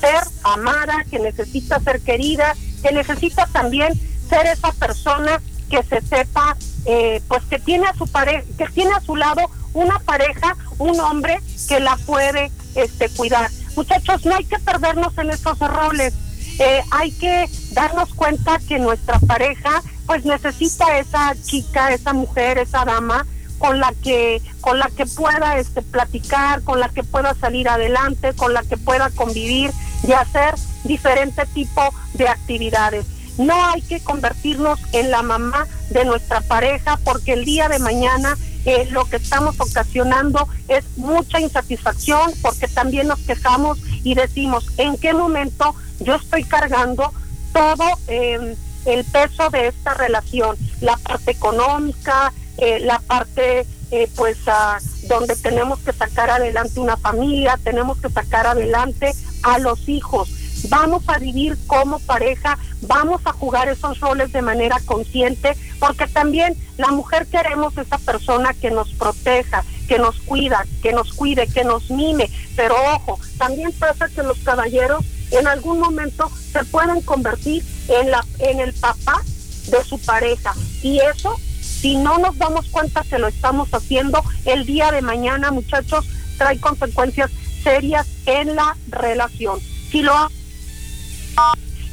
ser 0.00 0.22
amada, 0.44 1.04
que 1.10 1.18
necesita 1.18 1.80
ser 1.80 2.00
querida, 2.00 2.54
que 2.82 2.92
necesita 2.92 3.46
también 3.46 3.92
ser 4.28 4.46
esa 4.46 4.72
persona 4.72 5.40
que 5.70 5.82
se 5.82 6.00
sepa, 6.02 6.56
eh, 6.84 7.20
pues 7.28 7.44
que 7.44 7.58
tiene 7.58 7.86
a 7.86 7.94
su 7.94 8.06
pareja, 8.06 8.42
que 8.56 8.66
tiene 8.66 8.92
a 8.94 9.00
su 9.00 9.16
lado 9.16 9.42
una 9.74 9.98
pareja, 10.00 10.56
un 10.78 10.98
hombre 11.00 11.38
que 11.68 11.80
la 11.80 11.96
puede 12.06 12.50
este, 12.74 13.08
cuidar. 13.10 13.50
Muchachos, 13.78 14.26
no 14.26 14.34
hay 14.34 14.44
que 14.44 14.58
perdernos 14.58 15.16
en 15.18 15.30
estos 15.30 15.56
roles. 15.60 16.12
Eh, 16.58 16.82
hay 16.90 17.12
que 17.12 17.48
darnos 17.70 18.12
cuenta 18.12 18.58
que 18.66 18.80
nuestra 18.80 19.20
pareja 19.20 19.84
pues 20.04 20.24
necesita 20.24 20.98
esa 20.98 21.32
chica, 21.44 21.92
esa 21.92 22.12
mujer, 22.12 22.58
esa 22.58 22.84
dama 22.84 23.24
con 23.58 23.78
la 23.78 23.94
que 24.02 24.42
con 24.60 24.80
la 24.80 24.90
que 24.90 25.06
pueda 25.06 25.58
este 25.58 25.82
platicar, 25.82 26.64
con 26.64 26.80
la 26.80 26.88
que 26.88 27.04
pueda 27.04 27.36
salir 27.36 27.68
adelante, 27.68 28.32
con 28.32 28.52
la 28.52 28.64
que 28.64 28.76
pueda 28.76 29.10
convivir 29.10 29.70
y 30.02 30.10
hacer 30.10 30.56
diferente 30.82 31.46
tipo 31.54 31.82
de 32.14 32.28
actividades. 32.28 33.06
No 33.38 33.64
hay 33.64 33.82
que 33.82 34.00
convertirnos 34.00 34.80
en 34.92 35.12
la 35.12 35.22
mamá 35.22 35.68
de 35.90 36.04
nuestra 36.04 36.40
pareja 36.40 36.98
porque 37.04 37.34
el 37.34 37.44
día 37.44 37.68
de 37.68 37.78
mañana 37.78 38.36
eh, 38.64 38.88
lo 38.90 39.04
que 39.06 39.16
estamos 39.16 39.56
ocasionando 39.60 40.48
es 40.68 40.84
mucha 40.96 41.40
insatisfacción 41.40 42.32
porque 42.42 42.68
también 42.68 43.08
nos 43.08 43.20
quejamos 43.20 43.78
y 44.04 44.14
decimos 44.14 44.66
en 44.76 44.96
qué 44.98 45.14
momento 45.14 45.74
yo 46.00 46.16
estoy 46.16 46.44
cargando 46.44 47.12
todo 47.52 47.84
eh, 48.08 48.56
el 48.84 49.04
peso 49.04 49.50
de 49.50 49.68
esta 49.68 49.94
relación, 49.94 50.56
la 50.80 50.96
parte 50.96 51.32
económica, 51.32 52.32
eh, 52.56 52.80
la 52.80 53.00
parte 53.00 53.66
eh, 53.90 54.08
pues 54.16 54.36
ah, 54.46 54.78
donde 55.08 55.34
tenemos 55.36 55.78
que 55.80 55.92
sacar 55.92 56.30
adelante 56.30 56.80
una 56.80 56.96
familia, 56.96 57.58
tenemos 57.62 57.98
que 57.98 58.10
sacar 58.10 58.46
adelante 58.46 59.12
a 59.42 59.58
los 59.58 59.88
hijos. 59.88 60.30
Vamos 60.68 61.04
a 61.08 61.18
vivir 61.18 61.56
como 61.66 61.98
pareja, 62.00 62.58
vamos 62.82 63.20
a 63.24 63.32
jugar 63.32 63.68
esos 63.68 64.00
roles 64.00 64.32
de 64.32 64.42
manera 64.42 64.78
consciente, 64.84 65.56
porque 65.78 66.06
también 66.06 66.56
la 66.76 66.88
mujer 66.88 67.26
queremos 67.26 67.76
esa 67.76 67.98
persona 67.98 68.54
que 68.54 68.70
nos 68.70 68.92
proteja, 68.94 69.64
que 69.88 69.98
nos 69.98 70.20
cuida, 70.20 70.64
que 70.82 70.92
nos 70.92 71.12
cuide, 71.12 71.46
que 71.46 71.64
nos 71.64 71.90
mime. 71.90 72.30
Pero 72.56 72.76
ojo, 72.94 73.18
también 73.38 73.72
pasa 73.72 74.08
que 74.08 74.22
los 74.22 74.38
caballeros 74.38 75.04
en 75.30 75.46
algún 75.46 75.80
momento 75.80 76.30
se 76.52 76.64
pueden 76.64 77.00
convertir 77.02 77.64
en 77.88 78.10
la 78.10 78.24
en 78.38 78.60
el 78.60 78.72
papá 78.74 79.22
de 79.66 79.84
su 79.84 79.98
pareja 79.98 80.54
y 80.82 80.98
eso 81.00 81.36
si 81.60 81.96
no 81.96 82.18
nos 82.18 82.38
damos 82.38 82.66
cuenta 82.68 83.04
que 83.04 83.18
lo 83.18 83.28
estamos 83.28 83.68
haciendo 83.72 84.22
el 84.46 84.64
día 84.64 84.90
de 84.90 85.02
mañana 85.02 85.50
muchachos 85.50 86.06
trae 86.38 86.58
consecuencias 86.58 87.30
serias 87.62 88.06
en 88.24 88.56
la 88.56 88.76
relación 88.88 89.60
si 89.90 90.02
lo 90.02 90.30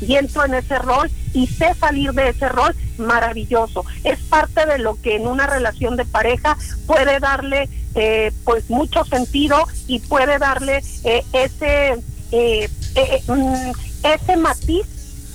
y 0.07 0.15
entro 0.15 0.45
en 0.45 0.53
ese 0.53 0.77
rol 0.79 1.09
y 1.33 1.47
sé 1.47 1.73
salir 1.79 2.13
de 2.13 2.29
ese 2.29 2.49
rol 2.49 2.75
maravilloso 2.97 3.85
es 4.03 4.19
parte 4.19 4.65
de 4.65 4.77
lo 4.77 4.99
que 5.01 5.15
en 5.15 5.27
una 5.27 5.47
relación 5.47 5.97
de 5.97 6.05
pareja 6.05 6.57
puede 6.85 7.19
darle 7.19 7.69
eh, 7.95 8.31
pues 8.43 8.69
mucho 8.69 9.03
sentido 9.05 9.57
y 9.87 9.99
puede 9.99 10.37
darle 10.37 10.83
eh, 11.03 11.23
ese 11.33 11.95
eh, 12.31 12.69
eh, 12.95 13.23
mm, 13.27 13.71
ese 14.03 14.37
matiz 14.37 14.85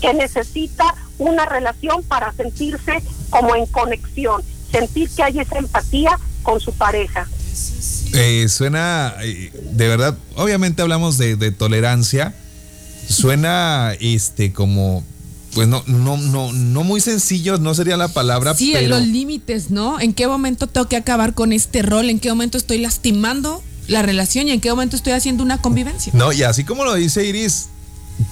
que 0.00 0.14
necesita 0.14 0.94
una 1.18 1.44
relación 1.46 2.02
para 2.04 2.32
sentirse 2.32 3.02
como 3.28 3.54
en 3.54 3.66
conexión, 3.66 4.42
sentir 4.72 5.10
que 5.10 5.22
hay 5.22 5.38
esa 5.38 5.58
empatía 5.58 6.18
con 6.42 6.58
su 6.60 6.72
pareja. 6.72 7.28
Eh, 8.14 8.48
suena, 8.48 9.14
eh, 9.22 9.52
de 9.72 9.88
verdad, 9.88 10.16
obviamente 10.36 10.82
hablamos 10.82 11.18
de, 11.18 11.36
de 11.36 11.52
tolerancia. 11.52 12.34
Suena 13.10 13.92
este 14.00 14.52
como, 14.52 15.04
pues 15.54 15.66
no, 15.68 15.82
no, 15.86 16.16
no, 16.16 16.52
no 16.52 16.84
muy 16.84 17.00
sencillo, 17.00 17.58
no 17.58 17.74
sería 17.74 17.96
la 17.96 18.08
palabra, 18.08 18.54
Sí, 18.54 18.70
pero 18.72 18.88
los 18.88 19.06
límites, 19.06 19.70
¿no? 19.70 20.00
¿En 20.00 20.14
qué 20.14 20.26
momento 20.28 20.66
tengo 20.68 20.88
que 20.88 20.96
acabar 20.96 21.34
con 21.34 21.52
este 21.52 21.82
rol? 21.82 22.08
¿En 22.08 22.20
qué 22.20 22.28
momento 22.28 22.56
estoy 22.56 22.78
lastimando 22.78 23.62
la 23.88 24.02
relación 24.02 24.46
y 24.46 24.52
en 24.52 24.60
qué 24.60 24.70
momento 24.70 24.94
estoy 24.94 25.12
haciendo 25.12 25.42
una 25.42 25.60
convivencia? 25.60 26.12
no, 26.14 26.32
y 26.32 26.44
así 26.44 26.62
como 26.64 26.84
lo 26.84 26.94
dice 26.94 27.26
Iris, 27.26 27.66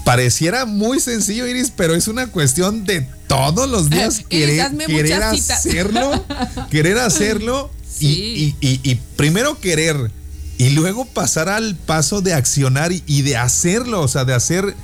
pareciera 0.05 0.65
muy 0.65 1.01
sencillo, 1.01 1.47
Iris, 1.49 1.73
pero 1.75 1.95
es 1.97 2.07
una 2.09 2.29
cuestión 2.29 2.85
de 2.85 3.09
todos 3.27 3.69
los 3.69 3.91
días 3.91 4.23
querer, 4.29 4.71
querer 4.87 5.23
hacerlo, 5.25 6.25
querer 6.71 6.99
hacerlo 7.01 7.71
y- 8.01 8.07
y, 8.07 8.57
y- 8.61 8.81
y 8.85 8.95
primero 9.17 9.59
querer 9.59 10.13
y 10.59 10.71
luego 10.71 11.05
pasar 11.05 11.49
al 11.49 11.77
paso 11.77 12.21
de 12.21 12.35
accionar 12.35 12.91
y, 12.93 13.23
de 13.23 13.37
hacerlo, 13.37 14.03
o 14.03 14.09
sea, 14.09 14.25
de 14.25 14.35
hacer 14.35 14.75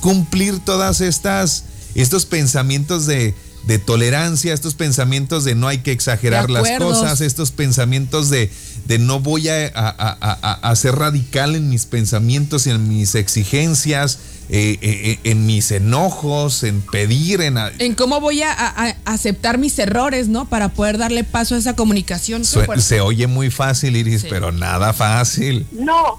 cumplir 0.00 0.58
todas 0.58 1.00
estas, 1.00 1.64
estos 1.94 2.26
pensamientos 2.26 3.06
de, 3.06 3.34
de 3.66 3.78
tolerancia, 3.78 4.52
estos 4.54 4.74
pensamientos 4.74 5.44
de 5.44 5.54
no 5.54 5.68
hay 5.68 5.78
que 5.78 5.92
exagerar 5.92 6.50
las 6.50 6.70
cosas, 6.78 7.20
estos 7.20 7.50
pensamientos 7.50 8.30
de, 8.30 8.50
de 8.86 8.98
no 8.98 9.20
voy 9.20 9.48
a, 9.48 9.66
a- 9.74 9.94
a- 9.98 10.52
a- 10.70 10.76
ser 10.76 10.96
radical 10.96 11.54
en 11.54 11.68
mis 11.68 11.84
pensamientos 11.86 12.66
y 12.66 12.70
en 12.70 12.88
mis 12.88 13.14
exigencias, 13.14 14.18
eh, 14.48 14.78
eh, 14.80 15.00
eh, 15.12 15.18
en 15.30 15.46
mis 15.46 15.70
enojos, 15.70 16.64
en 16.64 16.80
pedir, 16.80 17.40
en... 17.42 17.56
En 17.78 17.94
cómo 17.94 18.20
voy 18.20 18.42
a, 18.42 18.52
a- 18.52 18.88
a 18.88 18.96
aceptar 19.12 19.58
mis 19.58 19.78
errores, 19.78 20.28
¿no? 20.28 20.48
Para 20.48 20.70
poder 20.70 20.98
darle 20.98 21.22
paso 21.22 21.54
a 21.54 21.58
esa 21.58 21.76
comunicación. 21.76 22.44
Se 22.44 23.00
oye 23.00 23.26
muy 23.26 23.50
fácil, 23.50 23.94
Iris, 23.96 24.22
Sí. 24.22 24.26
pero 24.30 24.50
nada 24.52 24.92
fácil. 24.92 25.66
No, 25.72 26.18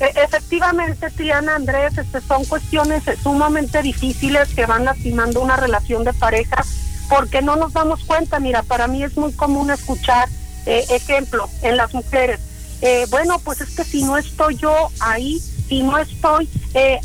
efectivamente, 0.00 1.10
Triana 1.10 1.54
Andrés, 1.56 1.96
este, 1.98 2.20
son 2.20 2.44
cuestiones 2.44 3.02
sumamente 3.22 3.82
difíciles 3.82 4.48
que 4.54 4.66
van 4.66 4.84
lastimando 4.84 5.40
una 5.40 5.56
relación 5.56 6.04
de 6.04 6.12
pareja 6.12 6.64
porque 7.08 7.42
no 7.42 7.56
nos 7.56 7.72
damos 7.72 8.04
cuenta. 8.04 8.40
Mira, 8.40 8.62
para 8.62 8.88
mí 8.88 9.02
es 9.02 9.16
muy 9.16 9.32
común 9.32 9.70
escuchar, 9.70 10.28
eh, 10.66 10.84
ejemplo, 10.90 11.48
en 11.62 11.76
las 11.76 11.94
mujeres. 11.94 12.40
eh, 12.82 13.06
bueno, 13.08 13.38
pues 13.38 13.62
es 13.62 13.74
que 13.74 13.84
si 13.84 14.04
no 14.04 14.18
estoy 14.18 14.56
yo 14.56 14.90
ahí, 15.00 15.40
si 15.68 15.82
no 15.82 15.98
estoy 15.98 16.48
eh, 16.74 17.00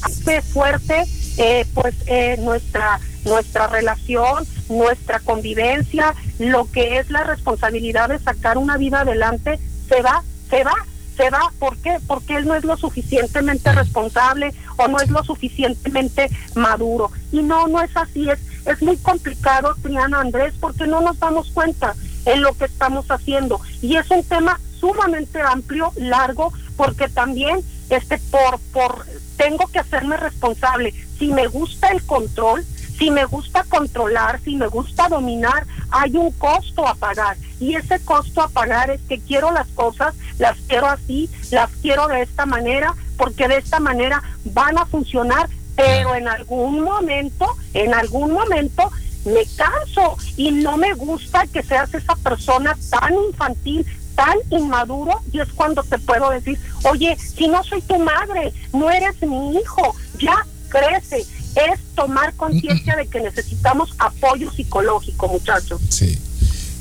fuerte, 0.51 1.06
eh, 1.38 1.65
pues 1.73 1.95
eh, 2.08 2.38
nuestra 2.39 2.99
nuestra 3.23 3.67
relación, 3.67 4.47
nuestra 4.67 5.19
convivencia, 5.19 6.15
lo 6.39 6.69
que 6.71 6.97
es 6.97 7.10
la 7.12 7.23
responsabilidad 7.23 8.10
de 8.10 8.17
sacar 8.17 8.58
una 8.58 8.77
vida 8.77 9.01
adelante, 9.01 9.60
se 9.88 10.01
va, 10.01 10.23
se 10.49 10.63
va, 10.63 10.73
se 11.15 11.30
va. 11.30 11.52
¿Por 11.60 11.78
qué? 11.78 12.00
Porque 12.08 12.36
él 12.36 12.47
no 12.47 12.56
es 12.56 12.63
lo 12.63 12.78
suficientemente 12.78 13.71
responsable 13.71 14.54
o 14.78 14.88
no 14.88 15.00
es 15.00 15.10
lo 15.10 15.24
suficientemente 15.24 16.30
maduro. 16.56 17.12
Y 17.32 17.41
no, 17.41 17.67
no 17.67 17.82
es 17.82 17.95
así. 17.95 18.30
Es, 18.30 18.39
es 18.65 18.82
muy 18.82 18.97
complicado, 18.97 19.76
Triana 19.82 20.19
Andrés, 20.19 20.54
porque 20.60 20.88
no 20.88 21.02
nos 21.02 21.19
damos 21.19 21.52
cuenta 21.52 21.95
en 22.26 22.41
lo 22.41 22.54
que 22.54 22.65
estamos 22.65 23.10
haciendo. 23.10 23.60
Y 23.82 23.95
es 23.95 24.10
un 24.12 24.24
tema 24.24 24.60
sumamente 24.80 25.41
amplio, 25.41 25.91
largo, 25.95 26.52
porque 26.76 27.08
también 27.08 27.60
este 27.89 28.17
por 28.32 28.60
por 28.74 29.06
tengo 29.38 29.67
que 29.67 29.80
hacerme 29.80 30.17
responsable. 30.17 30.93
Si 31.17 31.32
me 31.32 31.47
gusta 31.47 31.89
el 31.89 32.04
control, 32.04 32.65
si 32.97 33.10
me 33.10 33.26
gusta 33.26 33.63
controlar, 33.63 34.39
si 34.43 34.56
me 34.56 34.67
gusta 34.67 35.08
dominar, 35.10 35.65
hay 35.89 36.15
un 36.15 36.32
costo 36.32 36.88
a 36.88 36.95
pagar. 36.95 37.38
Y 37.62 37.76
ese 37.76 38.00
costo 38.00 38.41
a 38.41 38.50
pagar 38.50 38.89
es 38.89 39.00
que 39.08 39.19
quiero 39.19 39.52
las 39.52 39.67
cosas, 39.69 40.15
las 40.39 40.58
quiero 40.67 40.88
así, 40.88 41.30
las 41.52 41.69
quiero 41.82 42.08
de 42.08 42.24
esta 42.24 42.45
manera, 42.45 42.95
porque 43.17 43.47
de 43.47 43.58
esta 43.58 43.80
manera 43.80 44.21
van 44.45 44.80
a 44.80 44.86
funcionar, 44.88 45.47
pero 45.76 46.15
en 46.15 46.28
algún 46.28 46.82
momento, 46.82 47.45
en 47.74 47.93
algún 47.93 48.34
momento 48.34 48.91
me 49.26 49.45
canso 49.56 50.17
y 50.36 50.52
no 50.52 50.78
me 50.78 50.93
gusta 50.93 51.45
que 51.45 51.62
seas 51.62 51.93
esa 51.93 52.15
persona 52.15 52.76
tan 52.89 53.13
infantil, 53.13 53.86
tan 54.15 54.38
inmaduro 54.50 55.21
y 55.32 55.39
es 55.39 55.50
cuando 55.50 55.84
te 55.84 56.00
puedo 56.00 56.32
decir, 56.32 56.60
oye, 56.84 57.15
si 57.17 57.47
no 57.47 57.63
soy 57.63 57.82
tu 57.84 58.00
madre, 58.00 58.54
no 58.74 58.89
eres 58.89 59.21
mi 59.21 59.56
hijo, 59.56 59.95
ya 60.17 60.45
crece. 60.69 61.26
Es 61.54 61.80
tomar 61.95 62.34
conciencia 62.36 62.95
de 62.95 63.08
que 63.08 63.19
necesitamos 63.19 63.93
apoyo 64.00 64.50
psicológico, 64.52 65.28
muchachos. 65.28 65.80
Sí. 65.89 66.19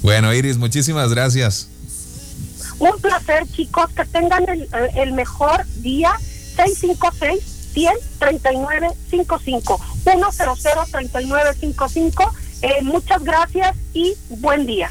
Bueno, 0.02 0.32
Iris, 0.34 0.56
muchísimas 0.56 1.10
gracias. 1.10 1.68
Un 2.78 2.98
placer, 3.00 3.44
chicos, 3.54 3.90
que 3.94 4.04
tengan 4.06 4.48
el, 4.48 4.68
el 4.96 5.12
mejor 5.12 5.64
día. 5.76 6.12
656 6.56 7.40
100 7.72 7.92
3955 8.18 9.80
100 10.04 10.12
3955 10.12 12.34
eh, 12.62 12.82
Muchas 12.82 13.22
gracias 13.22 13.76
y 13.94 14.14
buen 14.28 14.66
día. 14.66 14.90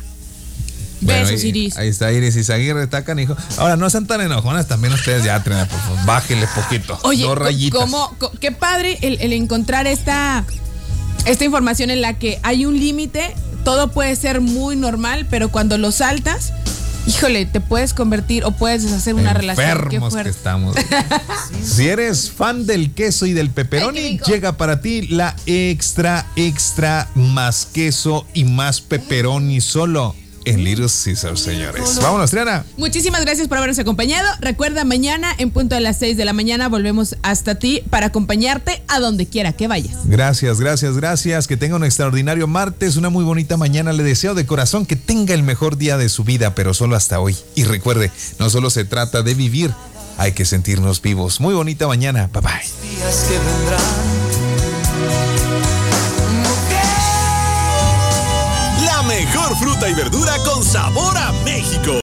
Bueno, 1.02 1.22
Besos, 1.28 1.41
ahí- 1.43 1.50
Iris. 1.50 1.78
Ahí 1.78 1.88
está 1.89 2.12
Iris 2.12 2.36
Izaguirre, 2.36 2.84
está 2.84 3.04
canijo. 3.04 3.36
Ahora, 3.58 3.76
no 3.78 3.89
sean 3.89 4.06
tan 4.08 4.22
enojonas 4.22 4.67
también 4.67 4.93
ustedes 4.93 5.24
ya, 5.24 5.41
Trina, 5.43 5.67
por 5.67 5.80
favor. 5.80 6.06
Bájenle 6.06 6.48
poquito. 6.56 6.98
Oye, 7.04 7.24
dos 7.24 7.36
co- 7.36 7.43
rayitas. 7.43 7.80
cómo- 7.80 8.15
co- 8.17 8.32
qué 8.39 8.52
padre 8.52 8.98
el, 9.02 9.19
el 9.22 9.34
encontrar 9.34 9.88
esta, 9.88 10.45
esta 11.26 11.45
información 11.45 11.89
en 11.89 12.02
la 12.02 12.17
que 12.19 12.39
hay 12.43 12.65
un 12.65 12.78
límite, 12.80 13.34
todo 13.69 13.91
puede 13.91 14.15
ser 14.15 14.41
muy 14.41 14.75
normal, 14.75 15.27
pero 15.29 15.49
cuando 15.49 15.77
lo 15.77 15.91
saltas, 15.91 16.53
híjole, 17.05 17.45
te 17.45 17.62
puedes 17.62 17.93
convertir 17.93 18.43
o 18.43 18.49
puedes 18.49 18.82
deshacer 18.82 19.13
una 19.13 19.32
relación. 19.32 19.89
Qué 19.89 19.99
que 20.23 20.29
estamos. 20.29 20.75
si 21.63 21.88
eres 21.88 22.32
fan 22.32 22.65
del 22.65 22.95
queso 22.95 23.27
y 23.27 23.34
del 23.34 23.51
pepperoni, 23.51 24.17
llega 24.25 24.58
para 24.58 24.82
ti 24.82 25.03
la 25.10 25.36
extra, 25.45 26.25
extra 26.36 27.10
más 27.13 27.67
queso 27.71 28.25
y 28.34 28.45
más 28.45 28.82
pepperoni 28.82 29.62
solo 29.62 30.15
en 30.45 30.63
Little 30.63 30.88
Caesar, 30.88 31.38
señores. 31.38 31.99
Vámonos, 32.02 32.32
Triana. 32.32 32.65
Muchísimas 32.78 33.21
gracias 33.21 33.47
por 33.47 33.58
habernos 33.58 33.80
acompañado. 33.80 34.28
Recuerda, 34.39 34.84
mañana 34.86 35.34
en 35.38 35.52
punto 35.52 35.75
de 35.75 35.82
las 35.82 35.97
6 35.97 36.17
de 36.17 36.25
la 36.25 36.34
mañana 36.34 36.67
volvemos 36.69 37.15
hasta 37.21 37.56
ti 37.56 37.84
para 37.89 38.08
acompañarte 38.08 38.84
a 38.88 38.99
donde 38.99 39.28
quiera 39.28 39.54
que 39.54 39.67
vayas. 39.67 39.95
Gracias, 40.06 40.60
gracias, 40.60 40.95
gracias. 40.95 41.47
Que 41.47 41.58
tenga 41.58 41.75
un 41.75 41.84
extraordinario 41.84 42.47
martes, 42.47 42.97
una 42.97 43.10
muy 43.10 43.23
bonita 43.23 43.58
mañana. 43.58 43.93
Le 43.93 44.04
deseo 44.04 44.36
de 44.36 44.45
corazón 44.45 44.86
que 44.86 44.95
tenga 44.95 45.34
el 45.34 45.43
mejor 45.43 45.78
día 45.78 45.97
de 45.97 46.10
su 46.10 46.23
vida, 46.23 46.56
pero 46.56 46.73
solo 46.73 46.95
hasta 46.95 47.19
hoy. 47.19 47.36
Y 47.56 47.63
recuerde, 47.63 48.12
no 48.39 48.49
solo 48.49 48.69
se 48.69 48.86
trata 48.86 49.21
de 49.21 49.34
vivir, 49.34 49.73
hay 50.17 50.34
que 50.34 50.45
sentirnos 50.45 51.02
vivos. 51.02 51.39
Muy 51.39 51.54
bonita 51.54 51.88
mañana. 51.88 52.30
Bye 52.34 52.41
bye. 52.41 54.09
Fruta 59.60 59.89
y 59.89 59.93
verdura 59.93 60.38
con 60.45 60.63
sabor 60.63 61.17
a 61.17 61.32
México. 61.43 61.93